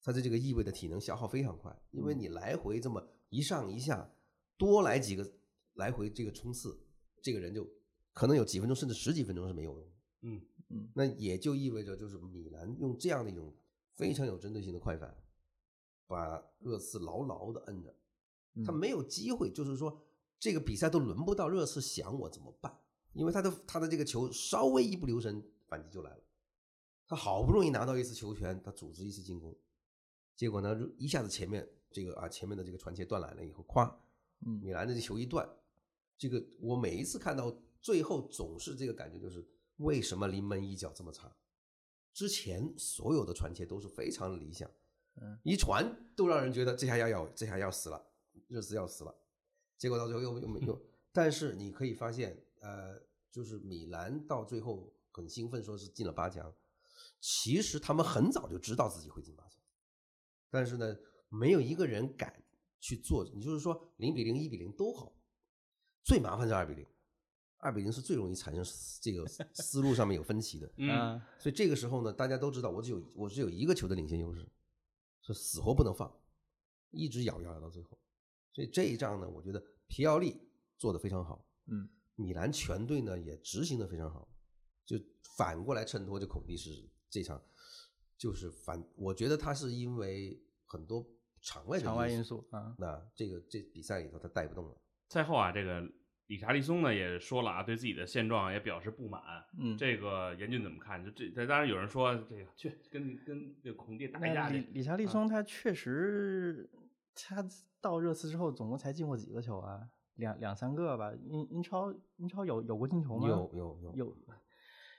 [0.00, 4.10] 他的这个意味的体能消耗非常快，因为你来回这么一上一下，
[4.56, 5.32] 多来几个
[5.74, 6.80] 来回这个冲刺，
[7.20, 7.68] 这个人就
[8.12, 9.96] 可能有几分钟甚至十几分钟是没有用的。
[10.22, 13.54] 嗯嗯那也就意味着，就是米兰用这样的一种
[13.94, 15.16] 非常有针对性的快反，
[16.06, 17.94] 把热刺牢牢的摁着，
[18.64, 20.00] 他嗯没有机会，就是说
[20.38, 22.76] 这个比赛都轮不到热刺想我怎么办，
[23.14, 26.22] 因为他的他的这个球稍微一不留神，反击就来了。
[27.06, 29.54] 他好不容易拿到一次球权，他组织一次进攻，
[30.34, 33.92] 结果呢一下子前面这个啊前面的这个传切断缆了以后，咵，
[34.46, 35.46] 嗯米兰的这球一断，
[36.16, 39.46] 这个我每一次看到最后总是这个感觉，就是
[39.76, 41.30] 为什么临门一脚这么差？
[42.14, 44.70] 之前所有的传切都是非常理想，
[45.20, 45.84] 嗯，一传
[46.16, 48.06] 都让人觉得这下要要这下要死了，
[48.48, 49.14] 热刺要死了，
[49.76, 50.80] 结果到最后又又没用，
[51.12, 52.98] 但是你可以发现，呃，
[53.30, 56.54] 就是米兰到最后很兴奋，说是进了八强，
[57.20, 59.60] 其实他们很早就知道自己会进八强，
[60.48, 60.96] 但是呢，
[61.28, 62.42] 没有一个人敢
[62.80, 63.28] 去做。
[63.34, 65.12] 你就是说零比零、一比零都好，
[66.04, 66.86] 最麻烦是二比零，
[67.58, 68.64] 二比零是最容易产生
[69.00, 70.72] 这个思路上面有分歧的。
[70.76, 74.48] 嗯啊所以这个时候呢，大家都知道我只有我只有一个球的领先优势，
[75.22, 76.12] 是死活不能放，
[76.90, 77.98] 一直咬咬咬到最后。
[78.52, 80.40] 所以这一仗呢，我觉得皮奥利
[80.76, 84.28] 做的非常好，嗯米兰全队呢也执行的非常好，
[84.84, 84.96] 就
[85.36, 86.70] 反过来衬托这孔蒂是
[87.08, 87.42] 这场
[88.18, 91.04] 就是反，我觉得他是因为很多
[91.40, 94.76] 场外场外因素，啊，那这个这比赛里头他带不动了。
[95.08, 95.82] 赛后啊，这个
[96.28, 99.20] 理查利松呢也说了啊，对自己的现状也表示不满。
[99.58, 101.04] 嗯，这个严俊怎么看？
[101.04, 106.70] 就这，这当然有人说这个去跟跟这个孔蒂打一架理理查利松他确实，
[107.14, 107.44] 他
[107.80, 109.90] 到热刺之后总共才进过几个球啊？
[110.16, 111.12] 两两三个吧。
[111.24, 113.28] 英英超英超有有过进球吗？
[113.28, 114.16] 有有有有，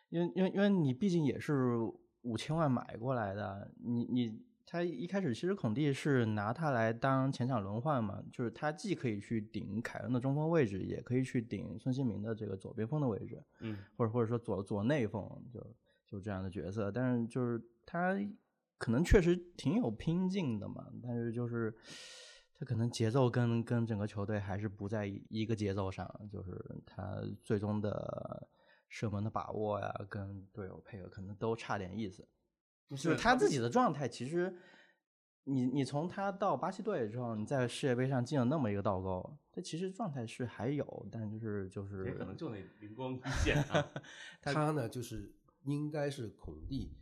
[0.09, 1.77] 因为因为因为你毕竟也是
[2.21, 13.43] 五千万买过来的，你你他一开始其实孔蒂是拿他来当前场轮换嘛，就是他既可以去顶凯恩的中锋位置，也可以去顶孙兴民的这个左边锋的位置。
[13.59, 15.75] 嗯或者或者说左左内锋，就
[16.07, 16.91] 就这样的角色。
[16.91, 18.17] 但是就是他
[18.77, 21.75] 可能确实挺有拼劲的嘛，但是就是
[22.63, 28.47] 他可能节奏跟跟整个球队还是不在一一个节奏上，就是他最终的
[28.87, 32.25] 射门的把握呀，跟队友配合可能都差点意思。
[32.89, 34.55] 就是他自己的状态，其实
[35.43, 43.85] 你你从他到巴西队之后，你在世界杯上进了那么一个倒钩，他其实状态是还有，但就是就是也可能就那灵光一现啊。
[44.41, 45.35] 他呢，就是
[45.65, 46.95] 应该是孔蒂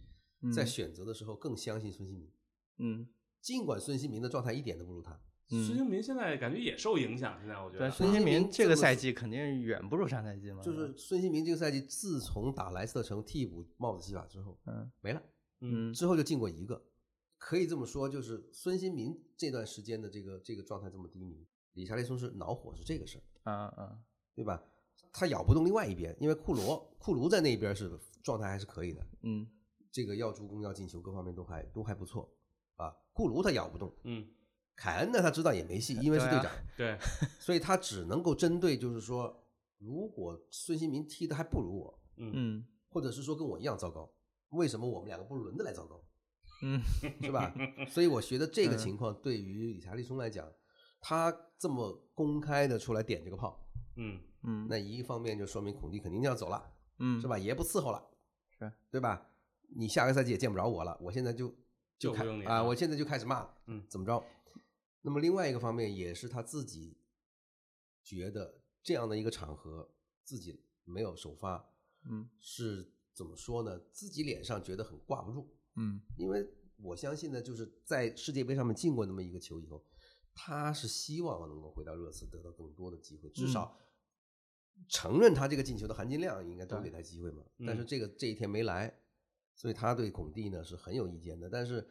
[0.55, 2.31] 在嗯选择的时候更相信孙兴民，
[2.77, 3.07] 嗯，
[3.41, 5.19] 尽管孙兴民的状态一点都不如他。
[5.51, 7.91] 嗯孙兴民现在感觉也受影响，现在我觉对，得。
[7.91, 10.61] 孙兴兴民民这个赛季肯定远不如上赛季嘛。
[10.61, 15.21] 就是孙兴民这个赛季自从打莱斯特城替补帽子戏法之后嗯没了，
[15.59, 16.81] 嗯之后就进过一个，
[17.37, 23.97] 可以这么说，就是孙兴民这段时间的这个这个状态这么低迷，理查利松是恼火是这个事儿，啊啊
[24.35, 24.63] 对吧？
[25.13, 29.45] 他咬不动另外一边，因为库罗库卢在那边是状态还是可以的，嗯
[29.91, 32.33] 这个要助攻要进球各方面都还都还不错
[32.77, 32.95] 啊。
[33.11, 34.25] 库卢他咬不动，嗯，
[34.75, 36.97] 凯恩呢他知道也没戏，因为是队长，对，
[37.39, 39.43] 所以他只能够针对就是说，
[39.77, 44.11] 如果孙兴民踢的还不如我，嗯嗯或者是说跟我一样糟糕，
[44.49, 46.03] 为什么我们两个不轮着来糟糕，
[46.63, 46.81] 嗯
[47.21, 47.53] 是吧？
[47.87, 50.47] 所以我觉得这个嗯情况对于理查利松来讲，
[50.99, 53.63] 他这么公开的出来点这个炮，
[53.97, 57.27] 嗯嗯，那一方面就说明孔蒂肯定要走了，嗯是？
[57.27, 57.37] 吧？
[57.37, 58.03] 爷不伺候了，
[58.57, 59.27] 是对吧？
[59.75, 61.53] 你下个赛季也见不着我了，我现在就
[61.97, 64.21] 就开啊，我现在就开始骂了，嗯怎么着？
[65.01, 66.97] 那么另外一个方面也是他自己
[68.03, 69.93] 觉得这样的一个场合
[70.23, 71.73] 自己没有首发，
[72.09, 73.79] 嗯是怎么说呢？
[73.91, 76.47] 自己脸上觉得很挂不住，嗯因为
[76.77, 79.85] 我相信呢，就是在世界杯上面进过那么一个球以后，
[80.33, 83.77] 他是希望能够回到热刺得到更多的机会，至少
[84.87, 87.43] 承认他这个进球的含金量，应该多给他机会嘛。
[87.65, 88.99] 但是嗯这个这一天没来，
[89.55, 91.49] 所以他对孔蒂呢是很有意见的。
[91.49, 91.87] 但是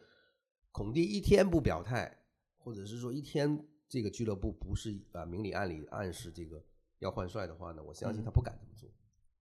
[0.71, 2.20] 孔蒂一天不表态，
[2.63, 6.63] 或者是说一天这个俱乐部不是啊明里暗里暗示这个
[6.99, 8.89] 要换帅的话呢，我相信他不敢这么做。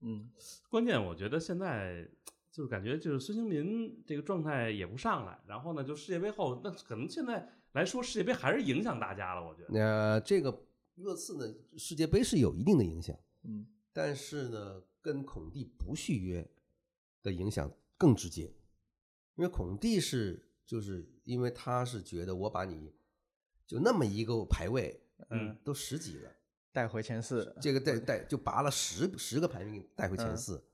[0.01, 0.31] 嗯
[0.69, 2.09] 关键我觉得现在
[2.51, 9.69] 就是感觉就是孙兴民这个状态也不上来，然后呢，就世界杯后，那可能现在来说世界杯还是影响大家了，我觉得。
[9.71, 10.67] 那、这个
[10.97, 13.17] 热刺呢，世界杯是有一定的影响。
[13.45, 16.49] 嗯但是呢，跟孔蒂不续约
[17.23, 18.53] 的影响更直接，
[19.35, 22.93] 因为孔蒂是就是因为他是觉得我把你
[23.71, 26.31] 就那么一个排位，嗯，都十几了，
[26.73, 30.65] 带回前四，这个带带就拔了十十个排名带回前嗯四。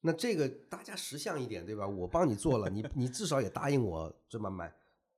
[0.00, 1.86] 那这个大家识相一点，对吧？
[1.86, 4.74] 我帮你做了，你 你至少也答应我这么买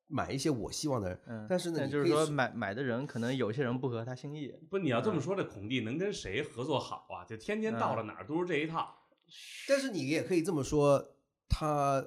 [0.06, 1.18] 买一些我希望的人。
[1.26, 7.24] 嗯，但是呢，就是说买买的人可能有些人不合他心意，不，你要这么说，这孔蒂能跟谁合作好啊？
[7.24, 8.94] 就天天到了哪儿都是这一套。
[9.66, 11.16] 但是你也可以这么说，
[11.48, 12.06] 他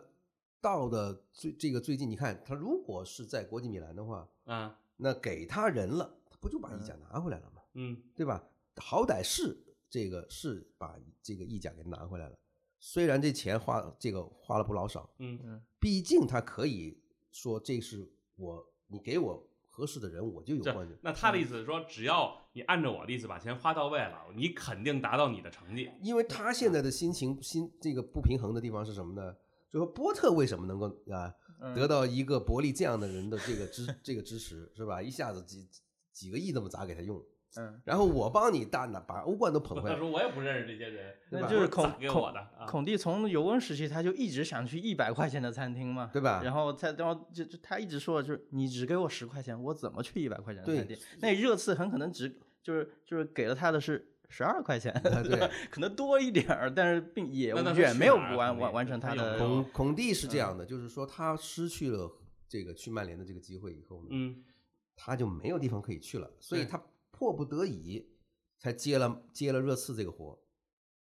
[0.61, 7.61] 到的最这个最近，你看他如果是在国际米兰的话，啊，那给他人了，他不就把意甲拿回来了吗？
[7.73, 8.43] 嗯对吧？
[8.75, 9.57] 好歹是
[9.89, 12.37] 这个是把这个意甲给拿回来了，
[12.79, 20.95] 虽然这钱花这个花了不老少，嗯，毕竟他可以说这是我你给我合适的人，我就有这冠军。
[21.01, 25.89] 那他的意思是说，只要你按照我的意思把钱花到位了，你肯定达到你的成绩。
[26.01, 29.35] 因为他现在的心情心这个不平衡的地方是什么呢？
[29.69, 35.01] 就说波特为什么能够啊嗯得到一个伯利这样的人的这个支这个支持是吧？
[35.01, 35.67] 一下子几
[36.11, 37.23] 几个亿那么砸给他用，
[37.57, 42.65] 嗯，然后我帮你大拿把欧冠都捧回来，他说我也不认识这些人，那就是孔给孔我的啊。
[42.67, 50.97] 孔蒂从尤文时期他就一直想去一百块钱的餐厅嘛，对吧然后他然后就就他一直说就是你只给我十块钱，我怎么去一百块钱的对餐厅？
[51.19, 55.51] 那热刺很可能只就是就是给了他的是十二块钱，对。
[55.69, 62.09] 可能多一点儿，但是并也远没有完完完成他的孔孔蒂是这样的，就是说他失去了
[62.47, 64.43] 这个去曼联的这个机会以后呢，嗯。
[64.95, 66.79] 他就没有地方可以去了，所以他
[67.09, 68.07] 迫不得已
[68.59, 70.37] 才接了接了热刺这个活，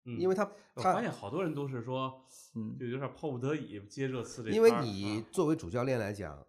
[0.05, 0.43] 嗯，因为他
[0.75, 2.77] 我发现好多人都是说，嗯。
[2.77, 6.45] 就有点迫不得已接热刺这摊儿，因为啊你作为主教练来讲，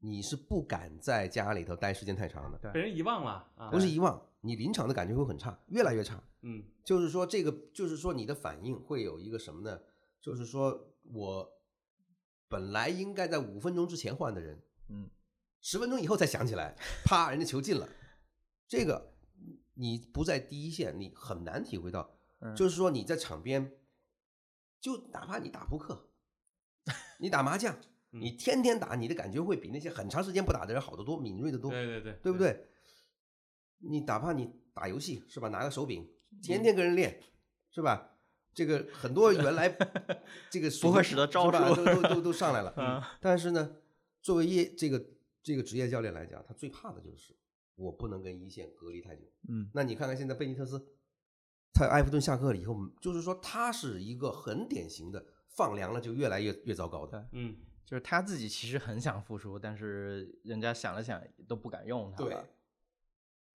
[0.00, 2.72] 你是不敢在家里头待时间太长的，对。
[2.72, 6.22] 被人遗忘了啊，不是遗忘，你临场的感觉会很差，越来越差。
[6.42, 9.80] 嗯就是说这个，就是说你的反应会有一个什么呢？
[10.20, 11.50] 就是说我
[12.46, 15.08] 本来应该在五分钟之前换的人，嗯
[15.62, 16.76] 十分钟以后才想起来，
[17.06, 17.88] 啪，人家球进了。
[18.68, 19.14] 这个
[19.72, 22.14] 你不在第一线，你很难体会到。
[22.40, 23.72] 嗯就是说你在场边，
[24.78, 26.10] 就哪怕你打扑克，
[27.18, 27.74] 你打麻将，
[28.12, 32.36] 嗯你天天打，你的感觉会比那些很长时间不打的人好得多，敏锐得多，对对对，对不？
[32.38, 32.68] 对？
[33.88, 36.08] 你哪怕你打游戏是吧，拿个手柄，
[36.42, 37.20] 天天跟人练，
[37.70, 38.10] 是吧？
[38.54, 39.68] 这个很多原来
[40.48, 42.72] 这个不会平使的招数都都都都上来了。
[42.78, 43.76] 嗯但是呢，
[44.22, 45.04] 作为业这个
[45.42, 47.36] 这个职业教练来讲，他最怕的就是
[47.74, 49.22] 我不能跟一线隔离太久。
[49.48, 50.80] 嗯那你看看现在贝尼特斯，
[51.72, 57.28] 他埃弗顿下课了以后，就是说他是一个很典型的放凉了就越来越越糟糕的。
[57.32, 62.48] 嗯就是他自己其实很想复出，但是人家想了想都不敢用他对了。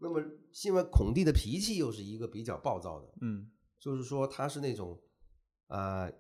[0.02, 0.20] 那么，
[0.64, 5.00] 因为孔蒂的脾气又是一个比较暴躁的，嗯就是说他是那种，
[5.68, 6.12] 呃，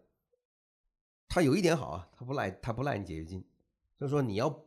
[1.27, 3.43] 他有一点好啊，他不赖他不赖你解约金，
[3.97, 4.65] 就是说你要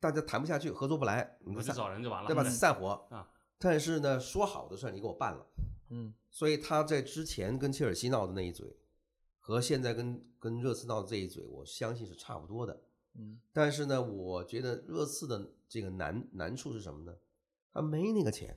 [0.00, 2.44] 大家谈不下去，合作不来，你我就散找人就完了，对吧？
[2.48, 3.30] 散伙啊。
[3.58, 5.46] 但是呢，说好的事儿你给我办了，
[5.90, 8.76] 嗯所以他在之前跟切尔西闹的那一嘴，
[9.40, 12.82] 和现在跟跟热刺闹的这一嘴，我相信是差不多的。
[13.14, 17.16] 嗯但是呢，我觉得热刺的这个难难处是什么呢？
[17.74, 18.56] 他没那个钱，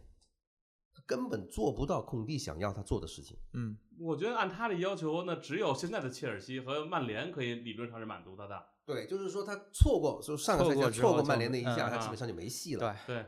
[0.94, 3.38] 他根本做不到孔蒂想要他做的事情。
[3.54, 8.64] 嗯我觉得按他的要求，那只有现在的切尔西和曼联可以理论上是满足他的。
[8.86, 12.96] 对，就是说他错过，就上个赛季错过曼联那一下，嗯他基本上就没戏了。
[13.08, 13.26] 对，对，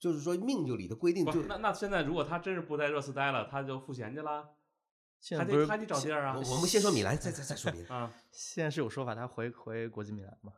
[0.00, 4.48] 就是说命就里的规定就，那那现在如果他真是不在热刺待了，他就赋闲去了，
[5.20, 7.94] 现在不是还得还得找地儿啊我我们先说米兰，再再再说别的。
[7.94, 8.12] 啊！
[8.32, 10.52] 现在是有说法他回回国际米兰嘛？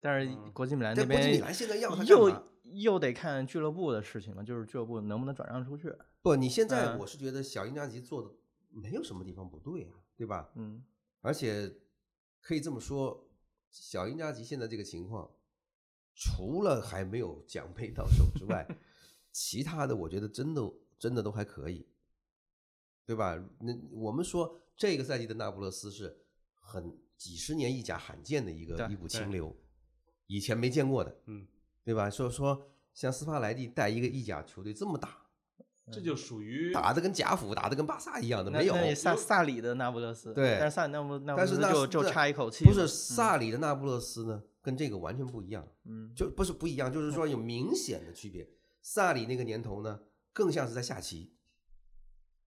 [0.00, 2.30] 但是嗯国际米兰但那边国际米兰现在要他又
[2.64, 5.92] 又得看俱乐部的事情了，就是俱乐部能不能转让出去。
[6.22, 8.30] 不，你现在嗯我是觉得小因扎吉做的
[8.70, 10.50] 没有什么地方不对啊，对吧？
[10.54, 10.84] 嗯
[11.20, 11.72] 而且
[12.40, 13.28] 可以这么说，
[13.70, 15.30] 小因扎吉现在这个情况，
[16.14, 18.66] 除了还没有奖杯到手之外，
[19.32, 20.62] 其他的我觉得真的
[20.98, 21.86] 真的都还可以，
[23.04, 23.42] 对吧？
[23.60, 26.24] 那我们说这个赛季的那不勒斯是
[26.54, 29.54] 很几十年意甲罕见的一个一股清流，
[30.28, 31.46] 以前没见过的，嗯，
[31.84, 32.08] 对吧？
[32.08, 35.26] 说说像斯帕莱蒂带一个意甲球队这么打，
[35.90, 38.74] 这就属于打的跟贾府打的跟巴萨一样的，没有。
[38.94, 48.48] 萨萨里的那不勒斯，对但是萨里那不那不但是那勒斯就就差一口气不，是萨里的那不勒斯呢，跟这个完全不一样，嗯就不是不一样，就是说有明显的区别。
[48.82, 50.00] 萨里那个年头呢，
[50.32, 51.32] 更像是在下棋，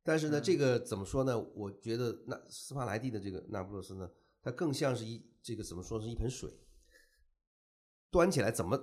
[0.03, 1.39] 但是呢，嗯这个怎么说呢？
[1.39, 4.09] 我觉得那斯帕莱蒂的这个那不勒斯呢，
[4.41, 6.49] 它更像是一这个怎么说是一盆水，
[8.11, 8.79] 端起来怎么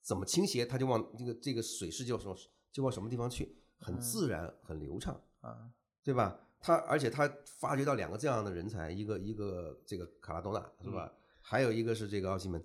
[0.00, 5.20] 怎么倾斜，它就往这个这个水势就往什就往什么地方去，很嗯自然，很流畅。
[5.40, 5.70] 啊
[6.02, 6.40] 对吧？
[6.60, 11.12] 他而且他发掘到两个这样的人才，一个一个这个卡拉多纳是吧？
[11.40, 12.62] 还有一个是这个奥西门，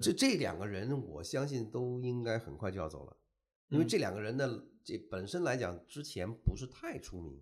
[0.00, 3.16] 这这两个人，我相信都应该很快就要走了，
[3.68, 7.40] 因为嗯这两个人的这本身来讲，之前不是太出名，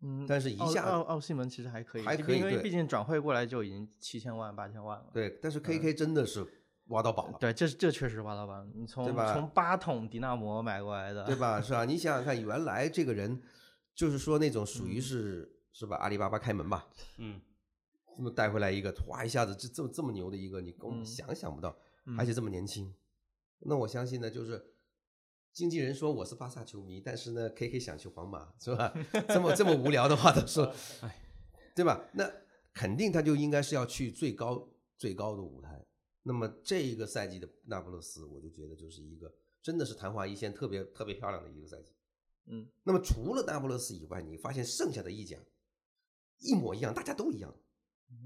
[0.00, 5.10] 嗯，但是一下奥奥西门其实还可以，还可以因为毕竟转会过来就已经七千万八千万了。
[5.12, 6.46] 对，但是嗯 KK 真的是
[6.92, 8.64] 挖到宝了，对，这这确实挖到宝。
[8.74, 11.60] 你从从八桶迪纳摩买过来的，对吧？
[11.62, 11.84] 是吧？
[11.84, 13.42] 你想想看，原来这个人
[13.94, 15.96] 就是说那种属于嗯是、是吧？
[15.96, 16.86] 阿里巴巴开门吧，
[17.18, 17.40] 嗯，
[18.16, 21.76] 这么带回来一个，哇一下子这这么这么牛的一个，你根本嗯想想不到，
[22.06, 22.94] 嗯而且这么年轻。
[23.60, 24.62] 那我相信呢，就是
[25.52, 28.92] 经纪人说我是巴萨球迷，但是呢，KK 想去皇马，是吧？
[29.28, 30.74] 这么这么无聊的话都说，
[31.74, 32.04] 对吧？
[32.12, 32.30] 那
[32.74, 34.68] 肯定他就应该是要去最高
[34.98, 35.82] 最高的舞台。
[36.22, 41.92] 那么这一个赛季的那不勒斯，我就觉得就是一个真的是昙花一现，特别特别漂亮的一个赛季。
[42.46, 45.38] 嗯那么除了那不勒斯以外，你发现剩下的意甲
[46.38, 47.54] 一模一样，大家都一样，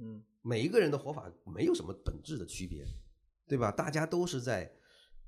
[0.01, 2.86] 嗯每一个人的活法没有什么本质的区别，
[3.47, 3.70] 对吧？
[3.70, 4.74] 大家都是在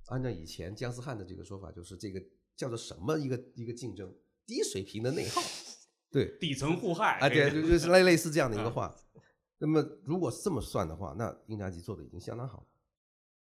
[0.06, 2.22] 按照以前姜思翰的这个说法，就是这个
[2.56, 4.14] 叫做什么一个一个竞争，
[4.46, 5.42] 低水平的内耗，
[6.10, 8.96] 对底层互害啊，对，就就是类类似这样的一个啊话。
[9.58, 12.66] 那么如果是这么算的话，那英扎吉做的已经相当好了。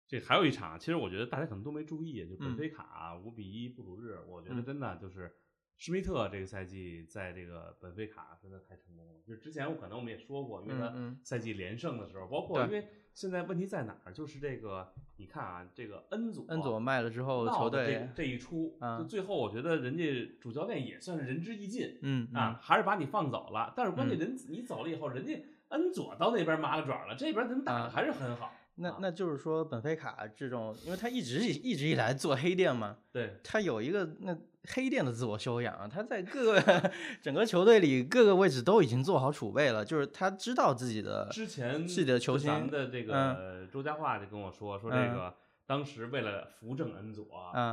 [0.08, 2.55] 这还有一场，其实我觉得大家可能都没注意，就本嗯。
[2.55, 4.64] 菲卡五比一布鲁日，我觉得嗯。
[4.64, 5.36] 真的就是
[5.76, 9.20] 施密特这个赛季在这个本菲卡真的太成功了。
[9.26, 23.74] 就之前我可能我们也说过，因为他赛季连胜的时候，包括因为现在问题在哪儿，就是这个你看啊，这个恩佐恩佐卖了之后，闹球队的这这一出，啊就最后我觉得人家主教练也算是仁至义尽，嗯啊，还是把你放走了。
[23.76, 24.20] 但是关键嗯。
[24.20, 28.45] 人你走了以后，人家恩佐到那边麻了爪了，这边怎么打的啊还是很好。
[28.47, 47.26] 啊那那就是说，本菲卡这种，因为他一直以一直以来做黑店嘛，对，他有一个那黑店的自我修养啊，他在各个整个球队里各个位置都已经做好储备了，就是他知道自己的之前自己的球星咱们星的这个周佳桦就跟我说，说这嗯个当时为了扶正恩佐，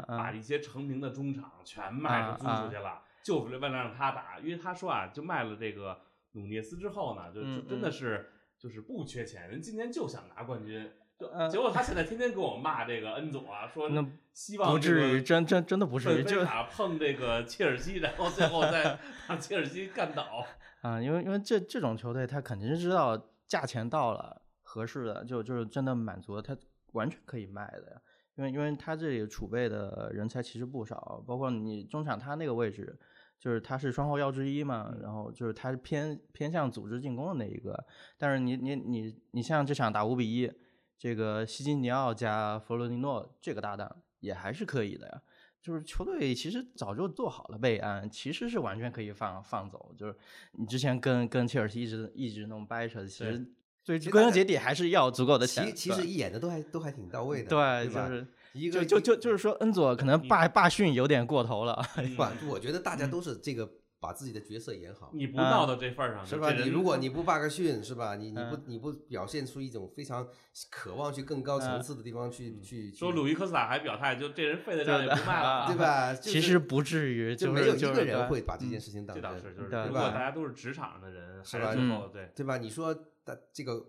[0.09, 4.39] 把一些成名的中场全卖出租出去了，就是为了让他打。
[4.43, 6.01] 因为他说啊，就卖了这个
[6.35, 10.89] 努涅斯之后呢，就就嗯真的嗯是就是不缺钱，人今年就想拿冠军。
[11.17, 20.45] 就嗯结果他现在天天跟我骂这个恩佐啊，说那希望不至于，真真真的不至于，就打碰这个切尔西，然后最后再 把切尔西干倒。
[20.83, 23.17] 啊，因为因为这这种球队，他肯定是知道
[23.47, 26.57] 价钱到了合适的，就就是真的满足了，他
[26.95, 28.01] 完全可以卖的呀。
[28.35, 32.99] 因为因为他这里储备的人才其实不少，包括你中场他那个位置，
[33.39, 37.85] 就是他是双后腰之一嘛，然后就是他是偏偏向组织进攻的那一个。
[38.17, 40.51] 但是你你你你像这场打五比一，
[40.99, 45.23] 这个西金尼奥加弗洛尼诺这个搭档也还是可以的呀。
[45.61, 49.95] 就是球队其实早就做好了备案，其实是完全可以放放走。
[49.97, 50.15] 就是
[50.53, 53.51] 你之前跟跟切尔西一直一直弄掰扯，其实
[53.83, 55.65] 最归根结底还是要足够的钱。
[55.75, 57.95] 其其实演的都还都还挺到位的，对，对？
[57.95, 61.85] 就是一个就就就就是说，恩佐可能罢罢训有点过头了。
[61.99, 63.69] 嗯不，我觉得大家都是这个
[64.01, 66.53] 把自己的角色演好，你不闹到这份儿上，是吧？
[66.53, 68.15] 你如果你不霸个训，是吧？
[68.17, 70.29] 你你不嗯你不表现出一种非常
[70.71, 75.77] 渴望去更高层嗯次的地方去去去说鲁伊科斯塔还表态，就这人废的账也不卖了啊，对？
[75.77, 76.15] 吧？
[76.15, 82.59] 就是其实不至于，就是没有一个人会把这件嗯事情当真，这倒是，就是如果大家都是职场上的人，是吧还最后对，对吧？
[82.59, 82.95] 你说
[83.25, 83.85] 的这个，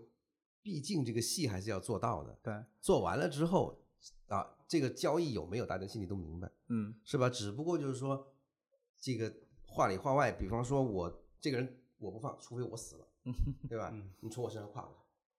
[0.63, 2.35] 毕竟这个戏还是要做到的。
[2.41, 3.77] 对，做完了之后
[4.29, 7.29] 啊，这个交易有没有，大家心里都明白，嗯是吧？
[7.29, 8.33] 只不过就是说，
[8.99, 9.33] 这个
[9.65, 13.07] 话里话外，比方说我这个人我不放，除非我死了，
[13.69, 13.91] 对吧？
[13.93, 14.91] 嗯你从我身上跨过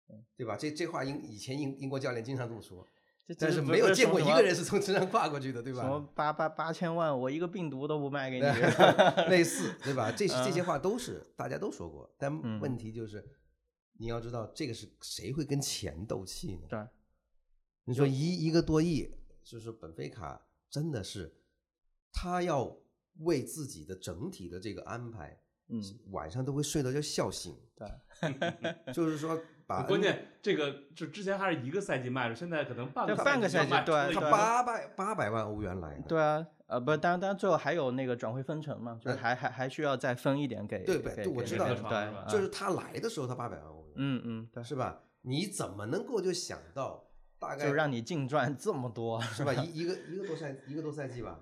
[0.07, 0.55] 去，对吧？
[0.55, 2.85] 这这话英以前英英国教练经常这么说，
[3.27, 5.99] 这但是没有见过一个人是从身上跨过去的，对吧什么？
[6.13, 8.45] 八八八千万，我一个病毒都不卖给你。
[9.29, 10.11] 类似，对吧？
[10.11, 13.27] 这 这些话都是大家都说过，但嗯问题就是，
[13.97, 16.67] 你要知道这个是谁会跟钱斗气呢？
[16.69, 16.79] 对，
[17.85, 19.09] 你说一一个多亿，
[19.43, 21.33] 就是本菲卡真的是
[22.11, 22.75] 他要
[23.19, 25.81] 为自己的整体的这个安排，嗯，
[26.11, 27.55] 晚上都会睡到要笑醒。
[27.75, 27.87] 对，
[28.93, 45.03] 就是说 把关键这个就之前还是一个赛季卖的，现在可能半个半个赛赛季对他八百八百万欧元来的，对啊，呃，不，当然，当然，最后还有那个转会分成嘛，就是嗯还还还需要再分一点给对对我知道对是吧，啊就是他来的时候他八百万欧元，嗯嗯，对，是吧？
[45.21, 47.03] 你怎么能够就想到
[47.39, 49.53] 大概就让你净赚这么多，是吧？
[49.63, 51.39] 一一个一个多赛一个多赛季吧，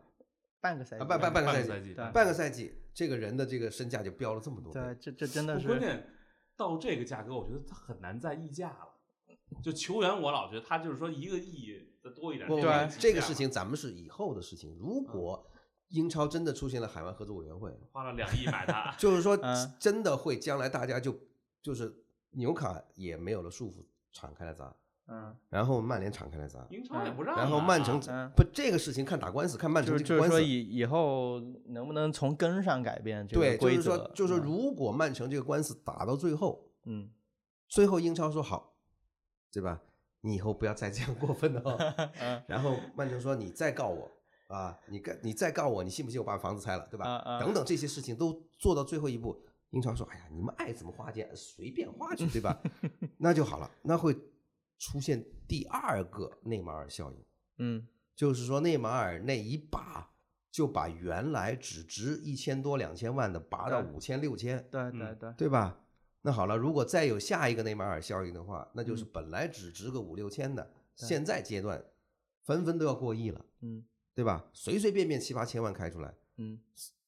[0.60, 4.74] 半个赛季，啊半半半个赛季半个赛季，对半个赛季，这个人的这个身价就飙了这么多。
[4.74, 6.08] 对，这这真的是关键
[6.58, 8.90] 到这个价格，我觉得他很难再溢价了。
[9.62, 12.64] 就球员，我老觉得他就是说一个亿再多一点，不不
[12.98, 14.76] 这个事情咱们是以后的事情。
[14.80, 15.48] 如果
[15.90, 21.16] 英超真的出现了海外合作委员会，花了两亿买他， 就是说嗯真的会将来大家就
[21.62, 21.94] 就是
[22.32, 24.76] 纽卡也没有了束缚，敞开了砸。
[25.08, 27.42] 嗯，然后曼联敞开来砸，英超也不让啊。
[27.42, 30.38] 然后曼城嗯不这个事情看打官司，看曼城这个官司。
[30.38, 33.82] 就是说以以后能不能从根上改变这个对，就？
[33.82, 37.10] 是说，就是如果曼城这个官司打到最后，嗯
[37.68, 38.76] 最后英超说好，
[39.52, 39.82] 对吧？
[40.22, 41.98] 你以后不要再这样过分了、
[42.48, 44.10] 然后曼城说你再告我
[44.48, 47.06] 啊，你告你再告我，你信不信我把房子拆了，对吧？
[47.06, 49.38] 啊啊等等这些事情都做到最后一步，
[49.72, 52.58] 英超说哎呀，你们爱怎么花钱随便花去，对吧？
[53.20, 54.16] 那就好了，那会
[54.84, 57.26] 出现第二个内马尔效应，
[57.60, 60.12] 嗯就是说内马尔那一把
[60.52, 65.80] 就把原来只值一千多两千万的拔到五千六千，对嗯对对，对吧？
[66.24, 71.82] 那好了，如果再有下一个内马尔效应的话，那就是本来只值个五六千的，现在阶段
[72.44, 74.50] 纷纷都要过亿了，嗯对吧？
[74.54, 76.60] 随随便便七八千万开出来，嗯。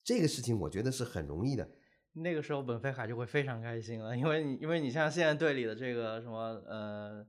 [0.02, 1.68] 这个事情我觉得是很容易的。
[2.14, 7.26] 那个时候本菲卡就会非常开心了，因为你因为你像现在队里的这个什么呃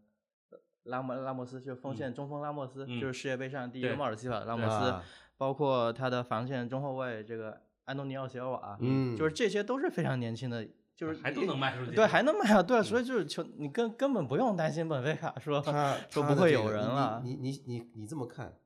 [0.86, 5.04] 拉莫拉莫斯，就是锋线中锋拉莫斯，嗯就是世界杯上第一个对帽子戏法的拉莫斯，啊
[5.36, 10.66] 包括他的防线中后卫这个安东尼奥席尔瓦，嗯就是这些都是非常年轻的，
[10.96, 11.94] 就是还都能卖出去。
[11.94, 18.58] 对还能卖啊，对啊，所以就是球你根根本不用担心本菲卡说他说不会有人了，你你你你你这么看，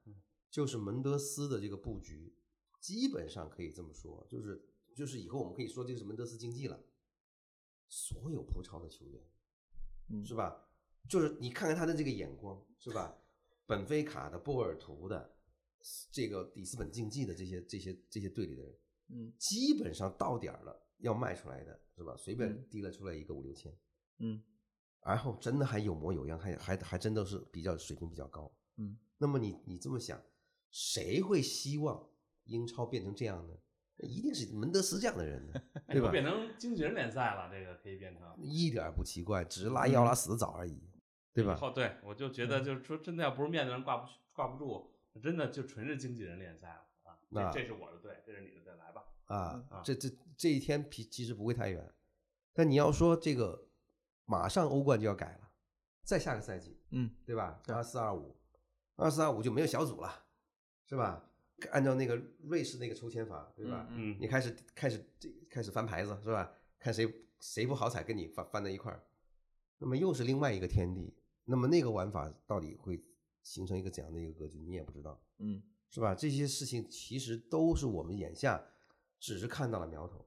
[0.50, 2.34] 就是门德斯的这个布局，
[2.80, 4.62] 基本上可以这么说，就是
[4.94, 6.78] 就是以后我们可以说这个是门德斯经济了。
[7.88, 9.20] 所有葡超的球员，
[10.10, 10.68] 嗯是吧？
[11.08, 13.16] 就是你看看他的这个眼光，是吧？
[13.66, 15.32] 本菲卡的、波尔图的，
[16.10, 18.74] 这个里斯本竞技的这些这些这些队里的人，
[19.08, 22.14] 嗯基本上到点儿了要卖出来的，是吧？
[22.16, 23.72] 随便嗯提了出来一个五六千，
[24.18, 24.42] 嗯
[25.02, 28.52] 然后真的还有模有样，还还还真的是比较水平比较高。
[28.76, 30.20] 嗯那么你你这么想，
[30.70, 32.08] 谁会希望
[32.44, 33.54] 英超变成这样呢？
[34.02, 36.10] 一定是门德斯这样的人呢， 哎对吧？
[36.12, 38.34] 变成经纪人联赛了，这个可以变成。
[38.42, 40.89] 一点儿不奇怪，只是拉要拉死的早而已，
[41.32, 41.58] 对吧？
[41.60, 44.90] 哦对我就觉得，就是说，真的要不是面子上挂不去挂不住，
[45.22, 47.18] 真的就纯是经纪人联赛了啊！
[47.28, 49.04] 那这这是我的队，这是你的队，来吧。
[49.26, 51.92] 啊嗯，这这这一天皮其实不会太远，
[52.52, 53.68] 但你要说这个，
[54.24, 55.50] 马上欧冠就要改了，
[56.02, 57.60] 再下个赛季，嗯对吧？
[57.64, 58.36] 对二四二五，
[58.96, 60.24] 二四二五就没有小组了，
[60.86, 61.24] 是吧？
[61.70, 63.86] 按照那个瑞士那个抽签法，对吧？
[63.90, 66.50] 嗯嗯你开始开始这开始翻牌子是吧？
[66.78, 67.06] 看谁
[67.38, 69.04] 谁不好彩跟你翻翻在一块儿，
[69.78, 71.14] 那么又是另外一个天地。
[71.44, 73.02] 那么那个玩法到底会
[73.42, 76.14] 形成一个怎样的一个格局，你也不知道，嗯是吧？
[76.14, 78.64] 这些事情其实都是我们眼下
[79.18, 80.24] 只是看到了苗头，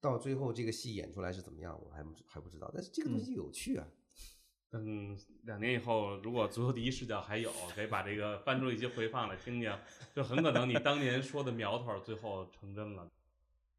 [0.00, 2.70] 到最后这个戏演出来是怎么样，我还不还不知道。
[2.72, 3.86] 但是这个东西有趣啊，
[4.70, 9.70] 等两年以后，如果足球第一视角还有，可以把这个翻出一些回放来听听，
[10.14, 13.10] 就很可能你当年说的苗头最后成真了。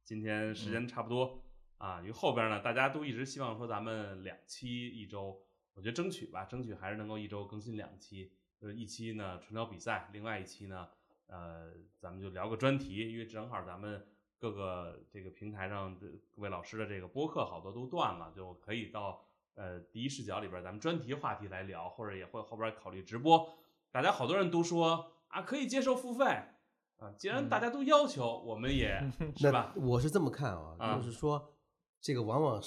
[0.04, 1.44] 今天时间差不多、
[1.78, 5.42] 啊，因为后边呢，大家都一直希望说咱们两期一周，
[5.78, 10.88] 我觉得争取吧，争取还是能够一周更新两期，就是一期呢纯聊比赛，另外一期呢，
[11.28, 14.04] 呃，咱们就聊个专题，因为正好咱们
[14.40, 19.24] 各个这个平台上的各位老师的这个播客好多都断了，就可以到
[19.54, 23.48] 呃第一视角里边咱们专题话题来聊，或者也会后边考虑直播。
[23.92, 26.26] 大家好多人都说啊，可以接受付费
[26.98, 29.00] 啊，既然大家都要求，我们也
[29.38, 29.76] 是吧？
[29.76, 31.54] 我是这么看啊，啊就是说
[32.02, 32.60] 这个往往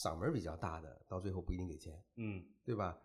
[0.00, 2.96] 嗓门儿比较大的，到最后不一定给钱，嗯，对吧？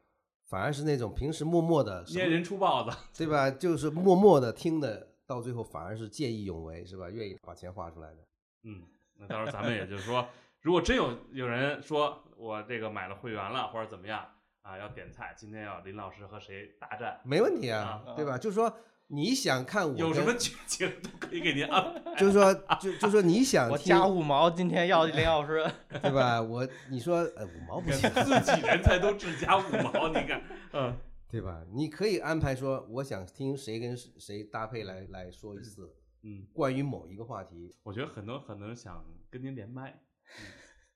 [0.45, 3.51] 反而是那种平时默默的捏人出豹子，对吧？
[3.51, 7.09] 就是默默的听的，到最后反而是见义勇为，是吧？
[7.09, 8.17] 愿意把钱花出来的。
[8.63, 8.83] 嗯，
[9.17, 10.25] 那到时候咱们也就是说，
[10.61, 14.25] 如果真有有人说我这个买了会员了或者怎么样
[14.61, 18.37] 啊，要点菜，今天要林老师和谁大战，没问题啊，啊对吧？
[18.37, 18.71] 就是说
[19.07, 22.15] 你想看我有什么剧情都可以给您安排。
[22.17, 25.63] 就是说就就说你想我加五毛，今天要林老师。
[26.01, 26.41] 对吧？
[26.41, 30.41] 我你说呃五毛不行， 自己人才都只加五毛，你看，
[30.73, 30.97] 嗯
[31.29, 31.63] 对吧？
[31.73, 35.93] 你可以安排说我想听谁跟谁搭配来来说一次
[36.23, 39.91] 嗯，关于某一个话题我觉得很多很多人想跟您连麦，
[40.39, 40.45] 嗯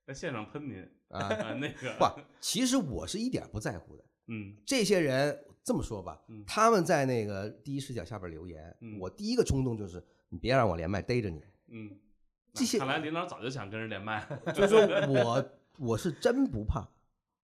[0.08, 1.20] 在现场喷您啊。
[1.20, 2.06] 啊，那个不，
[2.40, 4.04] 其实我是一点不在乎的。
[4.30, 11.44] 嗯这些人这么说吧，嗯他们在那个第一视角下边留言，嗯我第一个冲动就是你别让我连麦逮着你。
[11.68, 11.92] 嗯，
[12.54, 14.26] 这些看来领导早就想跟人连麦，
[14.56, 16.88] 就是说我我是真不怕，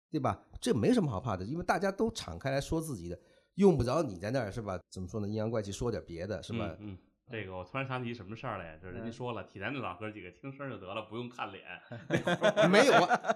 [0.09, 0.43] 对吧？
[0.59, 3.19] 这没什么好怕的，因为大家都敞开来说自己的，
[3.55, 4.79] 用不着你在那儿是吧？
[4.91, 5.27] 怎么说呢？
[5.27, 6.75] 阴阳怪气说点别的是吧？
[6.79, 6.97] 嗯，嗯
[7.31, 11.63] 这个我突然想起什么事儿来，就是人家嗯说了，体坛的老哥几个听声就得了，不用看脸。
[12.69, 13.35] 没有啊，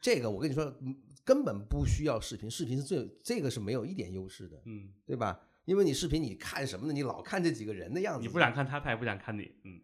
[0.00, 5.40] 这个我跟你说，嗯根本不需要视频，视频是最这个是没有一点优势的，嗯，对吧？
[5.64, 6.92] 因为你视频你看什么呢？
[6.92, 9.52] 你老看这几个人的样子，你不想看他，他也不想看你。
[9.64, 9.80] 嗯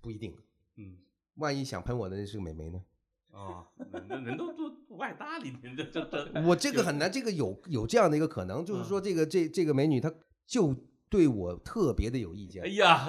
[0.00, 0.34] 不一定，
[0.76, 0.96] 嗯，
[1.36, 2.82] 万一想喷我的那是个美眉呢？
[3.30, 3.64] 哦，
[4.08, 10.12] 人人都都不爱搭理您，这这这，我这个很难，这个有有这样的一个可能，就是说这个这这个美女她
[10.46, 10.74] 就
[11.10, 13.06] 对我特别的有意见哎，呀，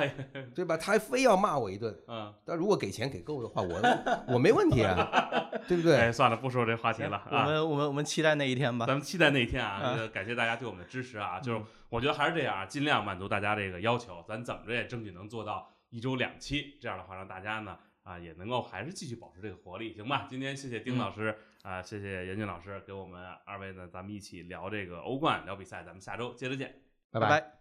[0.56, 0.76] 对吧？
[0.76, 1.96] 他还非要骂我一顿。
[2.08, 5.96] 嗯，但如果给钱给够的话，我我没问题啊，对不对？
[5.96, 7.46] 哎，算了，不说这话题了啊。
[7.46, 8.94] 我们我们我们期待那一天吧咱。
[8.94, 9.96] 们期待那一天啊！
[10.12, 11.40] 感谢大家对我们的支持啊！
[11.40, 20.26] 就是嗯我觉得还是这样啊，尽量满足大家这个要求，咱怎么着也争取能做到一周两期，这样的话让大家呢啊也能够还是继续保持这个活力，行吧？
[20.28, 26.82] 今天谢谢丁嗯老师啊，谢谢严俊老师给我们二位呢，咱们一起聊这个欧冠，聊比赛，咱们下周接着见。
[27.12, 27.61] 拜拜。